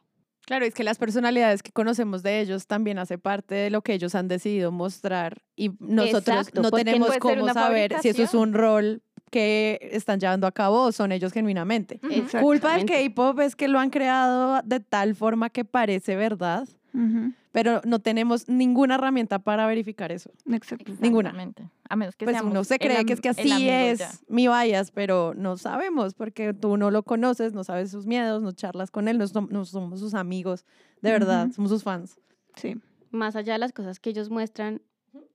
[0.45, 3.93] Claro, es que las personalidades que conocemos de ellos también hace parte de lo que
[3.93, 8.33] ellos han decidido mostrar y nosotros Exacto, no tenemos ser cómo saber si eso es
[8.35, 11.99] un rol que están llevando a cabo o son ellos genuinamente.
[12.03, 12.39] Ujú.
[12.39, 12.85] Culpa del.
[12.85, 17.99] K-pop es que lo han creado de tal forma que parece verdad, Ujú, pero no
[17.99, 20.29] tenemos ninguna herramienta para verificar eso.
[20.51, 20.91] Exacto.
[20.99, 21.29] Ninguna.
[21.29, 21.69] Exactamente.
[21.87, 24.11] A menos que Pues uno se el cree que es que así es ya.
[24.27, 28.51] mi bias, pero no sabemos porque tú no lo conoces, no sabes sus miedos, no
[28.51, 30.65] charlas con él, no, no somos sus amigos,
[31.01, 31.53] de verdad, Ujú.
[31.53, 32.19] somos sus fans.
[32.57, 32.75] Sí.
[33.11, 34.81] Más allá de las cosas que ellos muestran,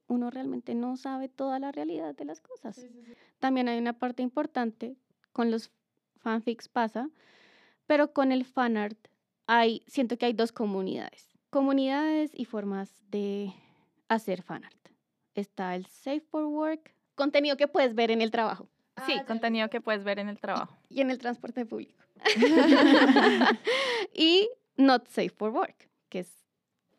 [0.05, 2.85] uno realmente no sabe toda la realidad de las cosas.
[3.39, 4.95] También hay una parte importante,
[5.33, 5.71] con los
[6.19, 7.09] fanfics pasa,
[7.87, 9.07] pero con el fanart
[9.47, 11.30] hay, siento que hay dos comunidades.
[11.51, 13.53] Comunidades y formas de
[14.07, 14.75] hacer fanart.
[15.35, 18.67] Está el Safe for Work, contenido que puedes ver en el trabajo
[19.05, 20.77] Sí, contenido que puedes ver en el trabajo.
[20.89, 22.03] y en el transporte público.
[24.13, 26.31] y Not Safe for Work, que es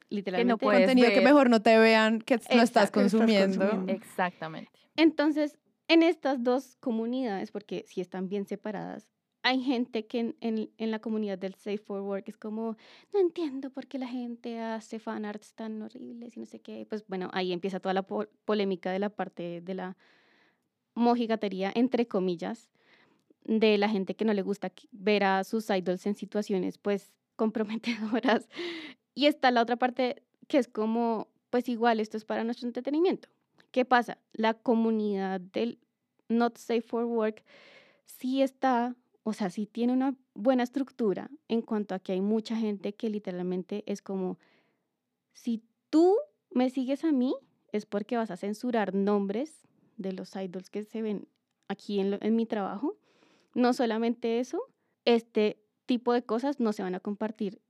[0.08, 0.56] literalmente...
[0.62, 3.58] puedes Contenido que mejor no te vean que no estás Exacto, estás consumiendo.
[3.58, 3.92] consumiendo.
[3.92, 4.70] Exactamente.
[4.96, 9.08] Entonces, en estas dos comunidades, porque si están bien separadas,
[9.42, 12.76] hay gente que en, en- en la comunidad del Safe for Work es como,
[13.12, 16.86] no entiendo por qué la gente hace fanarts tan horribles y no sé qué.
[16.88, 19.96] Pues bueno, ahí empieza toda la po- polémica de la parte de la
[20.94, 22.70] mojigatería, entre comillas,
[23.44, 28.48] de la gente que no le gusta ver a sus idols en situaciones pues comprometedoras.
[29.14, 33.28] Y está la otra parte que es como, pues igual, esto es para nuestro entretenimiento.
[33.70, 34.18] ¿Qué pasa?
[34.32, 35.78] La comunidad del
[36.28, 37.44] Not Safe for Work
[38.06, 42.56] sí está, o sea, sí tiene una buena estructura en cuanto a que hay mucha
[42.56, 44.38] gente que literalmente es como,
[45.32, 46.16] si tú
[46.50, 47.34] me sigues a mí,
[47.70, 49.66] es porque vas a censurar nombres
[49.96, 51.28] de los idols que se ven
[51.68, 52.96] aquí en, lo- en mi trabajo.
[53.54, 54.60] No solamente eso,
[55.04, 57.60] este tipo de cosas no se van a compartir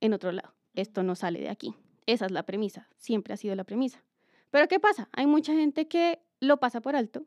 [0.00, 0.54] en otro lado.
[0.74, 1.74] Esto no sale de aquí.
[2.06, 4.02] Esa es la premisa, siempre ha sido la premisa.
[4.50, 5.08] Pero ¿qué pasa?
[5.12, 7.24] Hay mucha gente que lo pasa por alto,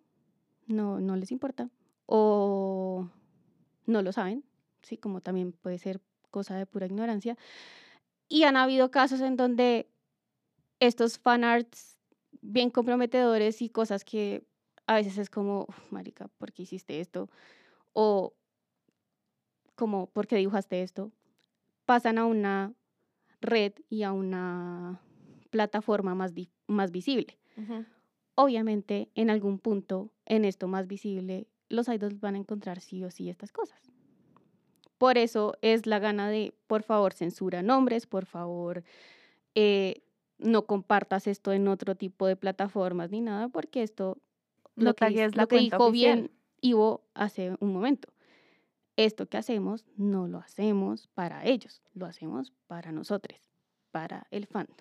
[0.68, 1.70] no, no les importa,
[2.06, 3.08] o
[3.86, 4.44] no lo saben,
[4.82, 7.38] sí, como también puede ser cosa de pura ignorancia.
[8.30, 9.90] Y han habido casos en donde
[10.80, 11.98] estos fanarts
[12.42, 14.46] bien comprometedores y cosas que
[14.88, 17.30] a veces es como, "Uf, marica, ¿por qué hiciste esto?
[17.94, 18.34] O
[19.76, 21.12] como, ¿por qué dibujaste esto?
[21.86, 22.74] Pasan a una
[23.42, 25.02] red y a una
[25.50, 26.34] plataforma más,
[26.68, 27.38] más visible.
[28.36, 33.12] Obviamente, en algún punto, en esto más visible, los idols van a encontrar sí o
[33.12, 33.82] sí estas cosas.
[34.98, 38.84] Por eso es la gana de, por favor, censura nombres, por favor,
[39.56, 40.04] eh,
[40.38, 44.18] no compartas esto en otro tipo de plataformas ni nada, porque esto,
[44.76, 46.20] No lo que, tagues dice- la lo que cuenta dijo oficial.
[46.22, 48.08] bien Ivo hace un momento.
[48.96, 53.42] Esto que hacemos no lo hacemos para ellos, lo hacemos para nosotros,
[53.92, 54.78] para el fandom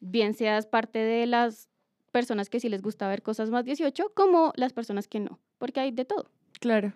[0.00, 1.68] bien seas parte de las
[2.10, 5.80] personas que sí les gusta ver cosas más 18, como las personas que no, porque
[5.80, 6.30] hay de todo.
[6.60, 6.92] Claro.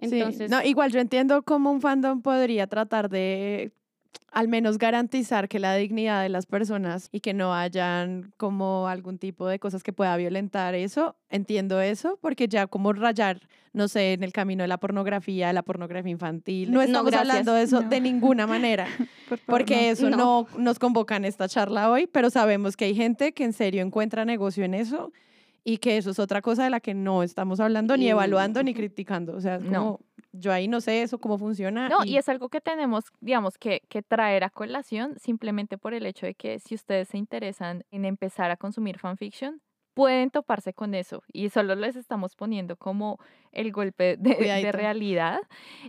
[0.00, 3.72] Sí, Entonces, No, igual yo entiendo cómo un fandom podría tratar de
[4.30, 9.18] al menos garantizar que la dignidad de las personas y que no hayan como algún
[9.18, 11.16] tipo de cosas que pueda violentar eso.
[11.30, 13.40] Entiendo eso, porque ya como rayar,
[13.72, 16.70] no sé, en el camino de la pornografía, la pornografía infantil.
[16.72, 17.88] No estamos hablando de eso No.
[17.88, 18.86] de ninguna manera,
[19.28, 19.80] Por favor, porque no.
[19.92, 20.16] eso No.
[20.16, 23.82] no nos convoca en esta charla hoy, pero sabemos que hay gente que en serio
[23.82, 25.10] encuentra negocio en eso
[25.64, 28.74] y que eso es otra cosa de la que no estamos hablando, ni evaluando, ni
[28.74, 29.34] criticando.
[29.36, 29.70] O sea, es No.
[29.72, 30.00] como,
[30.32, 31.88] yo ahí no sé eso cómo funciona.
[31.88, 36.06] No, y es algo que tenemos, digamos, que, que traer a colación simplemente por el
[36.06, 39.60] hecho de que si ustedes se interesan en empezar a consumir fanfiction,
[39.94, 43.18] pueden toparse con eso y solo les estamos poniendo como
[43.50, 45.40] el golpe de, realidad,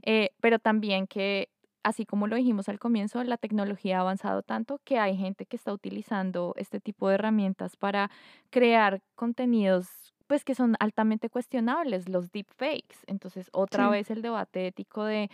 [0.02, 1.50] eh, pero también que
[1.84, 5.56] así como lo dijimos al comienzo, la tecnología ha avanzado tanto que hay gente que
[5.56, 8.10] está utilizando este tipo de herramientas para
[8.50, 12.98] crear contenidos pues que son altamente cuestionables, los deepfakes.
[13.08, 13.92] Entonces, otra Sí.
[13.94, 15.28] vez el debate ético de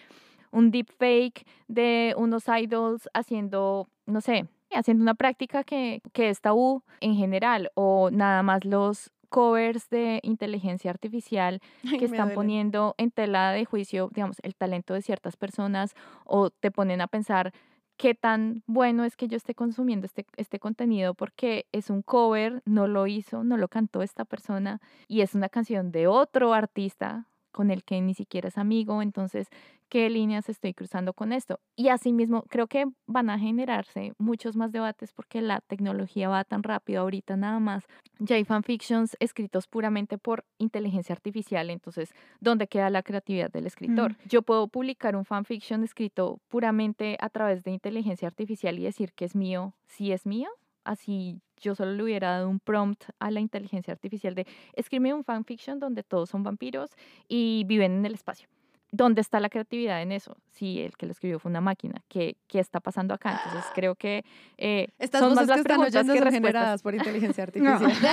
[0.52, 6.82] un deepfake de unos idols haciendo, no sé, haciendo una práctica que, que es tabú
[7.02, 11.60] en general, o nada más los covers de inteligencia artificial
[12.00, 15.93] que están poniendo en tela de juicio, digamos, el talento de ciertas personas
[16.24, 17.52] o te ponen a pensar
[17.98, 22.62] qué tan bueno es que yo esté consumiendo este, este contenido porque es un cover,
[22.66, 27.28] no lo hizo, no lo cantó esta persona y es una canción de otro artista
[27.52, 29.48] con el que ni siquiera es amigo, entonces,
[29.90, 31.60] ¿qué líneas estoy cruzando con esto?
[31.76, 36.64] Y asimismo, creo que van a generarse muchos más debates porque la tecnología va tan
[36.64, 37.86] rápido ahorita nada más.
[38.20, 44.16] Ya hay fanfictions escritos puramente por inteligencia artificial, entonces, ¿dónde queda la creatividad del escritor?
[44.26, 49.26] Yo puedo publicar un fanfiction escrito puramente a través de inteligencia artificial y decir que
[49.26, 50.50] es mío, si es mío,
[50.84, 55.24] así yo solo le hubiera dado un prompt a la inteligencia artificial de escribe un
[55.24, 56.92] fanfiction donde todos son vampiros
[57.28, 58.48] y viven en el espacio.
[58.96, 60.38] ¿Dónde está la creatividad en eso?
[60.52, 63.41] Si el que lo escribió fue una máquina, ¿qué, qué está pasando acá?
[63.46, 64.24] Entonces creo que
[64.58, 67.72] eh, Estas son más que las están preguntas oyendo que son generadas por inteligencia No.
[67.74, 67.91] artificial.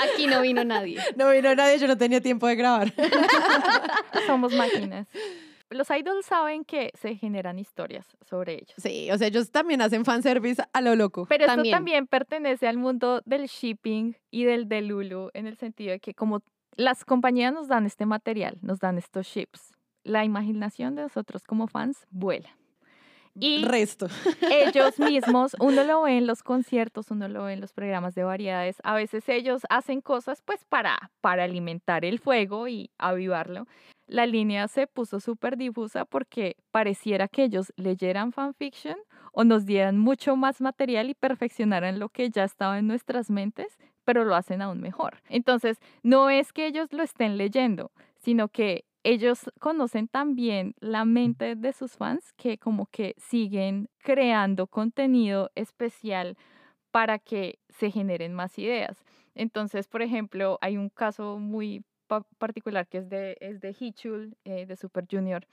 [0.00, 0.98] Aquí no vino nadie.
[1.16, 2.92] No vino nadie, yo no tenía tiempo de grabar.
[4.26, 5.08] Somos máquinas.
[5.70, 8.72] Los idols saben que se generan historias sobre ellos.
[8.76, 11.26] Sí, o sea, ellos también hacen fanservice a lo loco.
[11.28, 11.74] Pero esto También.
[11.74, 16.40] también pertenece al mundo del shipping y del delulu, en el sentido de que como
[16.76, 19.72] las compañías nos dan este material, nos dan estos ships,
[20.04, 22.50] la imaginación de nosotros como fans vuela.
[23.38, 24.08] Y Resto.
[24.50, 28.24] ellos mismos, uno lo ve en los conciertos, uno lo ve en los programas de
[28.24, 33.66] variedades, a veces ellos hacen cosas pues para, para alimentar el fuego y avivarlo.
[34.06, 38.96] La línea se puso súper difusa porque pareciera que ellos leyeran fanfiction
[39.32, 43.76] o nos dieran mucho más material y perfeccionaran lo que ya estaba en nuestras mentes,
[44.06, 45.18] pero lo hacen aún mejor.
[45.28, 51.56] Entonces, no es que ellos lo estén leyendo, sino que ellos conocen también la mente
[51.56, 56.38] de sus fans que como que siguen creando contenido especial
[56.90, 59.04] para que se generen más ideas.
[59.34, 64.36] Entonces, por ejemplo, hay un caso muy pa- particular que es de, es de Hichul,
[64.44, 65.46] eh, de Super Junior,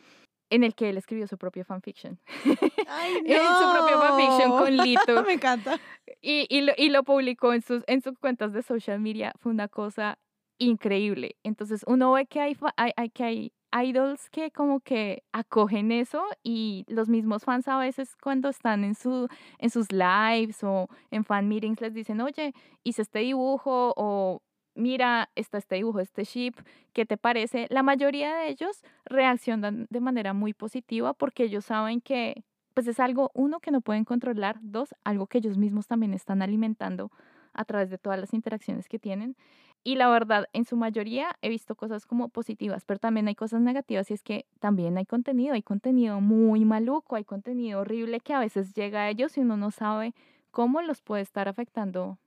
[0.54, 2.20] en el que él escribió su propio fanfiction.
[2.88, 5.80] Ay, su propio fanfiction con Lito Me encanta.
[6.22, 9.34] y, y, lo, y lo publicó en sus, en sus cuentas de social media.
[9.40, 10.18] Fue una cosa
[10.60, 11.36] increíble.
[11.44, 16.24] Entonces uno ve que hay, hay, hay- que hay idols que como que acogen eso
[16.44, 19.28] y los mismos fans a veces cuando están en, su,
[19.58, 24.44] en sus lives o en fan meetings les dicen, oye, hice este dibujo o
[24.76, 26.54] mira, está este dibujo, este ship,
[26.94, 27.68] ¿qué te parece?
[27.70, 32.44] La mayoría de ellos reaccionan de manera muy positiva porque ellos saben que
[32.74, 36.42] pues es algo, uno, que no pueden controlar, dos, algo que ellos mismos también están
[36.42, 37.12] alimentando
[37.54, 39.36] a través de todas las interacciones que tienen.
[39.84, 43.62] Y la verdad, en su mayoría he visto cosas como positivas, pero también hay cosas
[43.62, 48.34] negativas y es que también hay contenido, hay contenido muy maluco, hay contenido horrible que
[48.34, 50.14] a veces llega a ellos y uno no sabe
[50.52, 52.18] cómo los puede estar afectando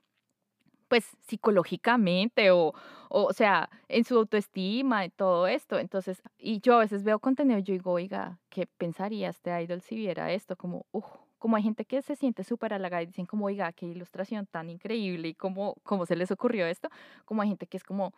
[0.89, 2.73] pues psicológicamente o,
[3.09, 5.79] o, o sea, en su autoestima y todo esto.
[5.79, 9.81] Entonces, y yo a veces veo contenido y yo digo, oiga, ¿qué pensaría este idol
[9.83, 10.57] si viera esto?
[10.57, 11.07] Como, uff,
[11.39, 14.71] como hay gente que se siente súper halagada y dicen como, oiga, qué ilustración tan
[14.71, 16.89] increíble y cómo, cómo se les ocurrió esto.
[17.25, 18.15] Como hay gente que es como,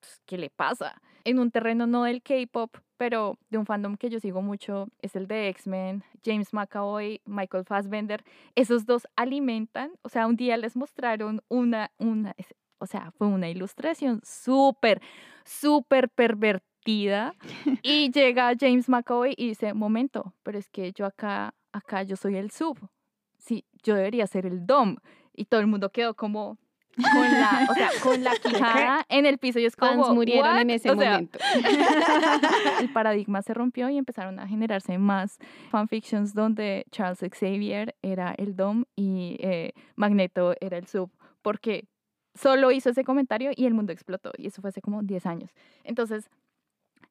[0.00, 1.00] pues, ¿qué le pasa?
[1.24, 5.14] En un terreno no del K-pop, pero de un fandom que yo sigo mucho, es
[5.16, 8.24] el de X-Men, James McAvoy, Michael Fassbender.
[8.54, 12.34] Esos dos alimentan, o sea, un día les mostraron una, una,
[12.78, 15.00] o sea, fue una ilustración súper,
[15.44, 17.34] súper pervertida.
[17.82, 22.36] Y llega James McAvoy y dice, momento, pero es que yo acá, acá yo soy
[22.36, 22.78] el sub.
[23.38, 24.96] Sí, yo debería ser el dom.
[25.34, 26.58] Y todo el mundo quedó como
[27.02, 30.56] con la, o sea, con la quijada en el piso y es como, Fans murieron
[30.58, 30.74] en "What?".
[30.76, 31.38] ese O sea, momento.
[32.80, 35.38] el paradigma se rompió y empezaron a generarse más
[35.70, 41.10] fanfictions donde Charles Xavier era el Dom y eh, Magneto era el Sub,
[41.42, 41.86] porque
[42.34, 45.50] solo hizo ese comentario y el mundo explotó, y eso fue hace como 10 años.
[45.84, 46.30] Entonces,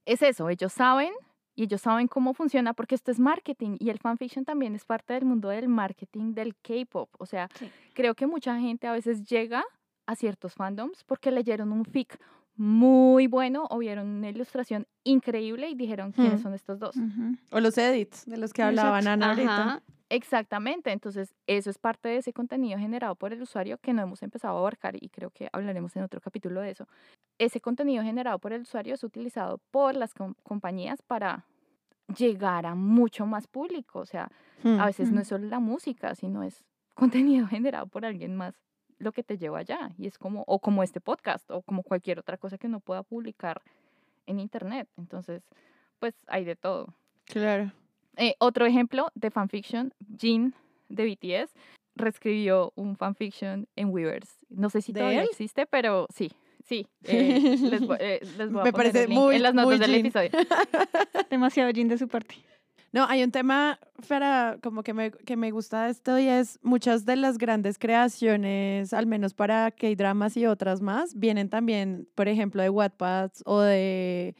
[0.06, 1.11] es eso, ellos saben
[1.56, 5.14] y ellos saben cómo funciona porque esto es marketing y el fanfiction también es parte
[5.14, 7.10] del mundo del marketing del K-pop.
[7.20, 7.70] O sea, Sí.
[7.94, 9.66] creo que mucha gente a veces llega
[10.10, 12.18] a ciertos fandoms porque leyeron un fic
[12.56, 16.44] muy bueno o vieron una ilustración increíble y dijeron quiénes Hmm.
[16.44, 16.95] son estos dos.
[17.52, 19.14] O los edits de los que hablaba Exacto.
[19.14, 19.84] Ana ahorita.
[20.11, 24.23] Exactamente, entonces eso es parte de ese contenido generado por el usuario que no hemos
[24.23, 26.88] empezado a abarcar y creo que hablaremos en otro capítulo de eso.
[27.38, 31.45] Ese contenido generado por el usuario es utilizado por las com- compañías para
[32.18, 34.30] llegar a mucho más público, o sea,
[34.64, 34.80] Hmm.
[34.81, 35.22] a veces no Mm.
[35.22, 36.64] es solo la música, sino es
[36.95, 38.56] contenido generado por alguien más
[39.00, 42.20] lo que te lleva allá y es como o como este podcast o como cualquier
[42.20, 43.62] otra cosa que uno pueda publicar
[44.28, 44.88] en internet.
[44.98, 45.42] Entonces,
[46.00, 46.94] pues hay de todo.
[47.26, 47.72] Claro.
[48.18, 50.54] Eh, otro ejemplo de fanfiction, Jin
[50.90, 51.52] de BTS
[51.96, 54.34] reescribió un fanfiction en Weverse.
[54.50, 55.28] No sé si ¿De todavía él?
[55.32, 56.32] existe, pero sí,
[56.66, 56.88] sí.
[57.04, 59.54] eh, les, voy- eh, les voy a Me poner parece el link muy- en las
[59.54, 60.30] notas del episodio.
[61.30, 62.36] Demasiado Jin de su parte.
[62.91, 67.06] No, hay un tema para como que me, que me gusta esto y es muchas
[67.06, 72.64] de las grandes creaciones, al menos para K-dramas y otras más, vienen también, por ejemplo,
[72.64, 74.36] de Wattpad o de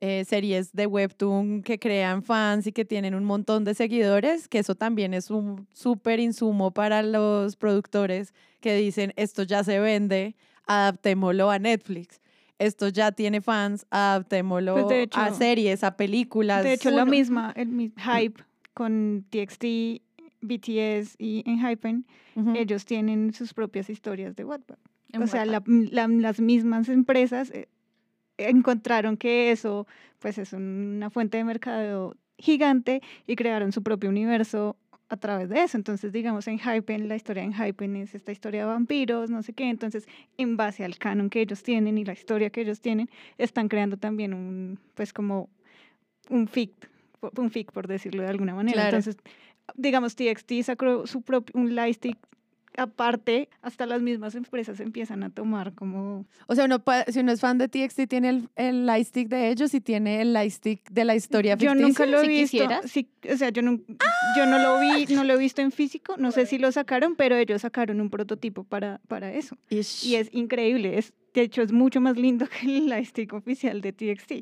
[0.00, 4.60] eh, series de Webtoon que crean fans y que tienen un montón de seguidores, que
[4.60, 10.34] eso también es un súper insumo para los productores que dicen, esto ya se vende,
[10.66, 12.21] adaptémoslo a Netflix.
[12.62, 16.62] Esto ya tiene fans, adaptémoslo Pues, de a hecho- series, a películas.
[16.62, 18.42] De hecho, la misma, el hype
[18.74, 20.00] con TXT,
[20.40, 22.06] BTS y Enhypen,
[22.36, 22.54] Ujú.
[22.56, 24.76] ellos tienen sus propias historias de Wattpad.
[25.12, 27.68] En o sea, la- las mismas empresas eh,
[28.38, 29.86] encontraron que eso
[30.18, 34.76] pues es una fuente de mercado gigante y crearon su propio universo
[35.12, 35.76] a través de eso.
[35.76, 39.52] Entonces, digamos, en Hypen, la historia en Hypen es esta historia de vampiros, no sé
[39.52, 39.68] qué.
[39.68, 40.08] Entonces,
[40.38, 43.98] en base al canon que ellos tienen y la historia que ellos tienen, están creando
[43.98, 45.50] también un, pues como
[46.30, 46.72] un fic,
[47.36, 48.74] un fic por decirlo de alguna manera.
[48.74, 48.96] Claro.
[48.96, 49.22] Entonces,
[49.74, 52.16] digamos, TXT sacó su propio, un lightstick
[52.76, 56.26] aparte, hasta las mismas empresas empiezan a tomar como...
[56.46, 59.48] O sea, uno puede- si uno es fan de TXT, tiene el, el lightstick de
[59.50, 61.86] ellos y tiene el lightstick de la historia Yo ficticia.
[61.86, 62.68] nunca lo he si visto.
[62.84, 63.78] sí, o sea, yo no,
[64.36, 66.14] yo no lo vi, no lo he visto en físico.
[66.18, 69.56] No sé si lo sacaron, pero ellos sacaron un prototipo para, para eso.
[69.70, 70.06] Ish.
[70.06, 70.98] Y es increíble.
[70.98, 74.32] Es, de hecho, es mucho más lindo que el lightstick oficial de TXT.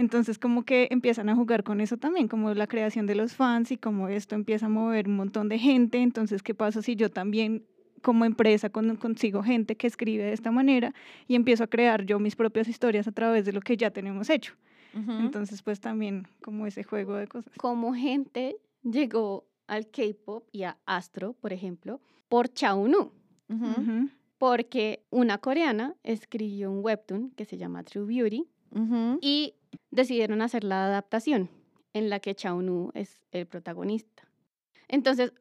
[0.00, 3.70] Entonces, como que empiezan a jugar con eso también, como la creación de los fans
[3.70, 5.98] y como esto empieza a mover un montón de gente.
[5.98, 7.66] Entonces, ¿qué pasa si yo también
[8.00, 10.94] como empresa con- consigo gente que escribe de esta manera
[11.28, 14.30] y empiezo a crear yo mis propias historias a través de lo que ya tenemos
[14.30, 14.54] hecho?
[14.94, 17.52] Entonces, pues también como ese juego de cosas.
[17.58, 23.12] Como gente llegó al K-pop y a Astro, por ejemplo, por Chaunu.
[23.50, 24.08] Ujú.
[24.38, 28.46] Porque una coreana escribió un webtoon que se llama True Beauty
[29.20, 29.54] y
[29.90, 31.50] decidieron hacer la adaptación
[31.92, 34.24] en la que Chaunu es el protagonista.
[34.88, 35.32] Entonces,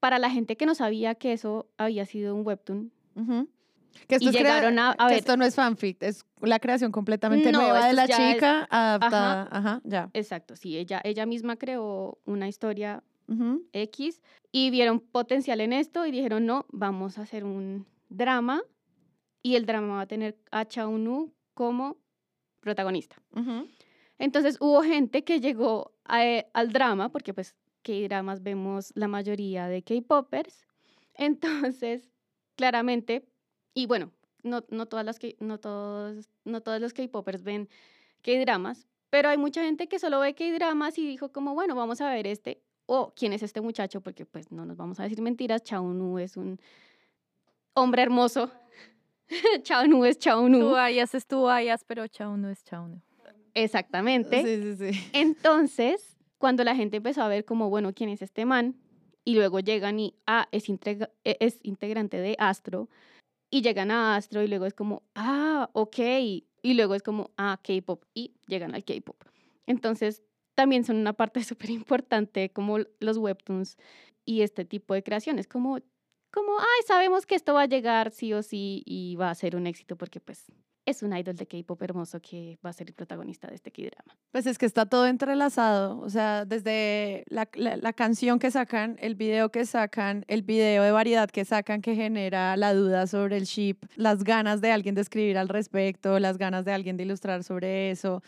[0.00, 2.92] para la gente que no sabía que eso había sido un webtoon.
[4.08, 6.26] Que esto y es crea- llegaron a, a que ver, esto no es fanfic, es
[6.40, 9.48] la creación completamente No, nueva de la es- chica adaptada.
[9.50, 10.10] Ajá, ya.
[10.12, 13.02] exacto, sí, ella, ella misma creó una historia.
[13.72, 14.20] X
[14.52, 18.60] y vieron potencial en esto y dijeron, no, vamos a hacer un drama
[19.42, 21.96] y el drama va a tener a Chaunu como
[22.64, 23.16] protagonista.
[24.18, 29.68] Entonces hubo gente que llegó a- eh, al drama, porque pues K-dramas vemos la mayoría
[29.68, 30.66] de K-popers.
[31.14, 32.10] Entonces,
[32.56, 33.28] claramente,
[33.74, 34.10] y bueno,
[34.42, 37.68] no, no, todas las K- no, todos, no todos los K-popers ven
[38.22, 42.10] K-dramas, pero hay mucha gente que solo ve K-dramas y dijo como, bueno, vamos a
[42.10, 45.62] ver este, o quién es este muchacho, porque pues no nos vamos a decir mentiras,
[45.62, 46.58] Chaunu es un
[47.74, 48.50] hombre hermoso.
[49.62, 50.60] Chaunu es Chaunu.
[50.60, 53.02] Tú hayas es tú hayas, pero chao no es chao no.
[53.54, 54.42] Exactamente.
[54.42, 55.08] Sí, sí, sí.
[55.12, 58.76] Entonces, cuando la gente empezó a ver como, bueno, ¿quién es este man?
[59.24, 62.88] Y luego llegan y, ah, es, integra- e- es integrante de Astro.
[63.50, 65.98] Y llegan a Astro y luego es como, ah, ok.
[66.62, 68.04] Y luego es como, ah, K-pop.
[68.12, 69.22] Y llegan al K-pop.
[69.66, 70.22] Entonces,
[70.54, 73.76] también son una parte súper importante como los webtoons
[74.24, 75.46] y este tipo de creaciones.
[75.46, 75.78] Como,
[76.34, 79.54] como, ay, sabemos que esto va a llegar sí o sí y va a ser
[79.56, 80.44] un éxito porque pues
[80.86, 84.18] es un idol de K-pop hermoso que va a ser el protagonista de este K-drama.
[84.32, 88.96] Pues es que está todo entrelazado, o sea, desde la, la- la canción que sacan,
[89.00, 93.38] el video que sacan, el video de variedad que sacan que genera la duda sobre
[93.38, 97.04] el ship, las ganas de alguien de escribir al respecto, las ganas de alguien de
[97.04, 98.22] ilustrar sobre eso.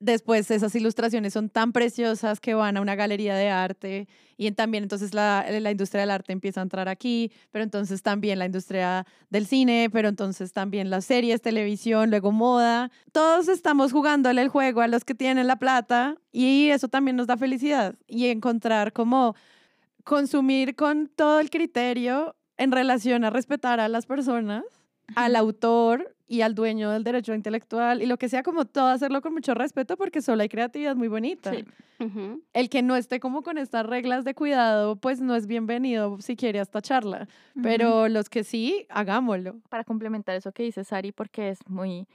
[0.00, 4.82] Después esas ilustraciones son tan preciosas que van a una galería de arte y también
[4.82, 9.06] entonces la, la industria del arte empieza a entrar aquí, pero entonces también la industria
[9.30, 12.90] del cine, pero entonces también las series, televisión, luego moda.
[13.12, 17.26] Todos estamos jugándole el juego a los que tienen la plata y eso también nos
[17.26, 19.36] da felicidad y encontrar como
[20.02, 24.64] consumir con todo el criterio en relación a respetar a las personas
[25.14, 29.20] al autor y al dueño del derecho intelectual y lo que sea, como todo hacerlo
[29.20, 31.52] con mucho respeto porque solo hay creatividad muy bonita.
[31.52, 31.64] Sí.
[32.52, 36.36] El que no esté como con estas reglas de cuidado, pues no es bienvenido si
[36.36, 37.28] quiere a esta charla.
[37.62, 39.56] Pero los que sí, hagámoslo.
[39.68, 42.06] para complementar eso que dice Sari, porque es muy,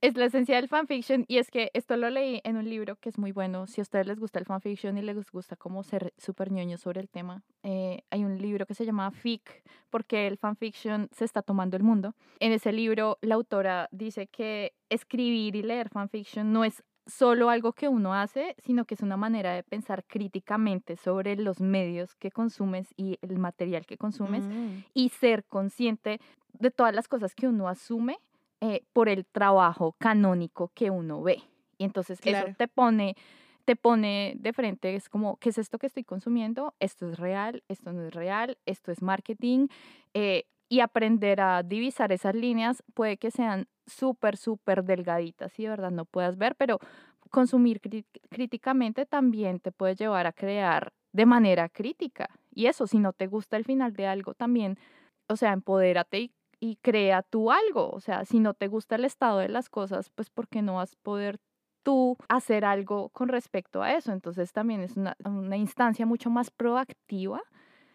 [0.00, 3.08] es la esencia del fanfiction y es que esto lo leí en un libro que
[3.10, 3.66] es muy bueno.
[3.66, 7.00] Si a ustedes les gusta el fanfiction y les gusta como ser súper ñoño sobre
[7.00, 11.42] el tema, eh, hay un libro que se llama Fic, porque el fanfiction se está
[11.42, 12.14] tomando el mundo.
[12.38, 17.72] En ese libro, la autora dice que escribir y leer fanfiction no es solo algo
[17.72, 22.30] que uno hace, sino que es una manera de pensar críticamente sobre los medios que
[22.30, 24.84] consumes y el material que consumes Mm.
[24.94, 26.20] y ser consciente
[26.52, 28.18] de todas las cosas que uno asume
[28.60, 31.42] eh, por el trabajo canónico que uno ve.
[31.78, 32.48] Y entonces Claro.
[32.48, 33.16] eso te pone,
[33.64, 36.74] te pone de frente, es como, ¿qué es esto que estoy consumiendo?
[36.80, 39.68] Esto es real, esto no es real, esto es marketing.
[40.14, 45.70] eh, y aprender a divisar esas líneas puede que sean súper, súper delgaditas y de
[45.70, 46.78] verdad no puedas ver, pero
[47.30, 47.80] consumir
[48.30, 52.28] críticamente también te puede llevar a crear de manera crítica.
[52.54, 54.78] Y eso, si no te gusta el final de algo, también,
[55.28, 57.90] o sea, empodérate y, y crea tú algo.
[57.90, 60.74] O sea, si no te gusta el estado de las cosas, pues ¿por qué no
[60.76, 61.38] vas a poder
[61.82, 64.12] tú hacer algo con respecto a eso?
[64.12, 67.40] Entonces también es una, una instancia mucho más proactiva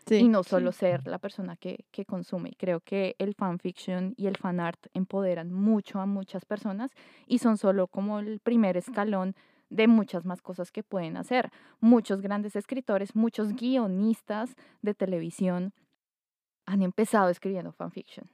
[0.07, 0.17] Sí.
[0.17, 2.49] y no solo ser la persona que, que consume.
[2.49, 6.91] Y Creo que el fanfiction y el fanart empoderan mucho a muchas personas
[7.25, 9.35] y son solo como el primer escalón
[9.69, 11.49] de muchas más cosas que pueden hacer.
[11.79, 15.73] Muchos grandes escritores, muchos guionistas de televisión
[16.67, 18.29] han empezado escribiendo fanfiction.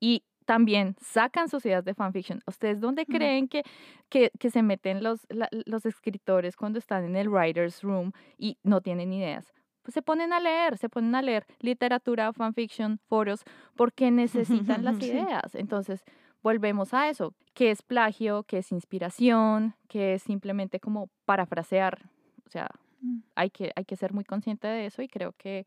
[0.00, 2.42] Y también sacan ideas de fanfiction.
[2.46, 3.62] ¿Ustedes dónde creen que,
[4.10, 8.58] que, que se meten los, la- los escritores cuando están en el writer's room y
[8.62, 9.52] no tienen ideas?
[9.82, 13.44] Pues se ponen a leer, se ponen a leer literatura, fanfiction, foros,
[13.76, 15.54] porque necesitan las ideas.
[15.54, 16.04] Entonces,
[16.42, 17.34] volvemos a eso.
[17.54, 18.42] ¿Qué es plagio?
[18.44, 19.74] ¿Qué es inspiración?
[19.88, 22.10] ¿Qué es simplemente como parafrasear?
[22.46, 22.68] O sea,
[23.00, 23.18] Mm.
[23.34, 25.66] hay que, hay que ser muy consciente de eso y creo que,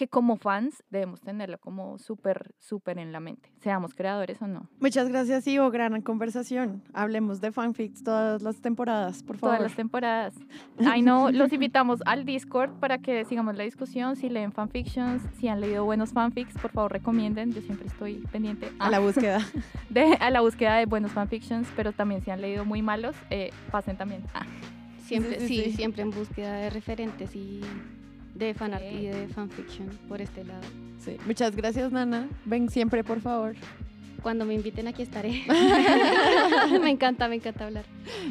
[0.00, 4.66] que como fans debemos tenerlo como súper, súper en la mente, seamos creadores o no.
[4.80, 5.70] Muchas gracias, Ivo.
[5.70, 6.82] Gran conversación.
[6.94, 9.56] Hablemos de fanfics todas las temporadas, por favor.
[9.58, 10.34] Todas las temporadas.
[10.86, 14.16] Ay, no, los invitamos al Discord para que sigamos la discusión.
[14.16, 17.52] Si leen fanfictions, si han leído buenos fanfics, por favor recomienden.
[17.52, 19.40] Yo siempre estoy pendiente A la búsqueda.
[19.90, 23.50] de, a la búsqueda de buenos fanfictions, pero también si han leído muy malos, eh,
[23.70, 24.22] pasen también.
[24.32, 24.46] Ah,
[25.04, 25.72] Siempre, sí, sí, sí.
[25.72, 27.60] siempre en búsqueda de referentes y
[28.34, 30.62] de fanart y de fanfiction por este lado.
[31.04, 31.16] Sí.
[31.26, 32.28] Muchas gracias, Nana.
[32.44, 33.54] Ven siempre, por favor.
[34.22, 35.44] Cuando me inviten aquí estaré.
[36.80, 37.84] me encanta, me encanta hablar.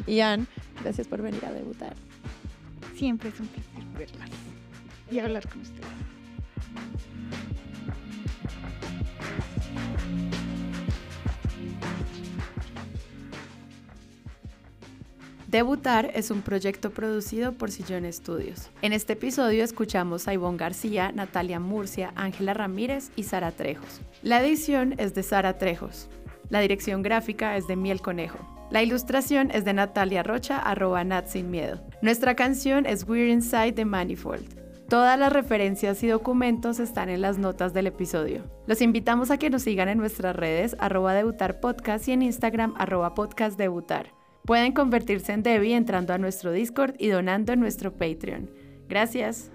[0.06, 0.46] Y Ann,
[0.82, 1.94] gracias por venir a debutar.
[2.94, 4.30] Siempre es un placer verlas
[5.10, 5.88] y hablar con ustedes.
[15.50, 18.70] Debutar es un proyecto producido por Sillón Estudios.
[18.82, 24.00] En este episodio escuchamos a Ivonne García, Natalia Murcia, Ángela Ramírez y Sara Trejos.
[24.22, 26.08] La edición es de Sara Trejos.
[26.50, 28.38] La dirección gráfica es de Miel Conejo.
[28.70, 31.80] La ilustración es de Natalia Rocha, arroba Nat Sin Miedo.
[32.00, 34.46] Nuestra canción es We're Inside de Manifold.
[34.88, 38.44] Todas las referencias y documentos están en las notas del episodio.
[38.68, 42.72] Los invitamos a que nos sigan en nuestras redes arroba debutar podcast y en Instagram
[42.78, 44.19] arroba podcast debutar.
[44.44, 48.50] Pueden convertirse en Debbie entrando a nuestro Discord y donando en nuestro Patreon.
[48.88, 49.50] Gracias.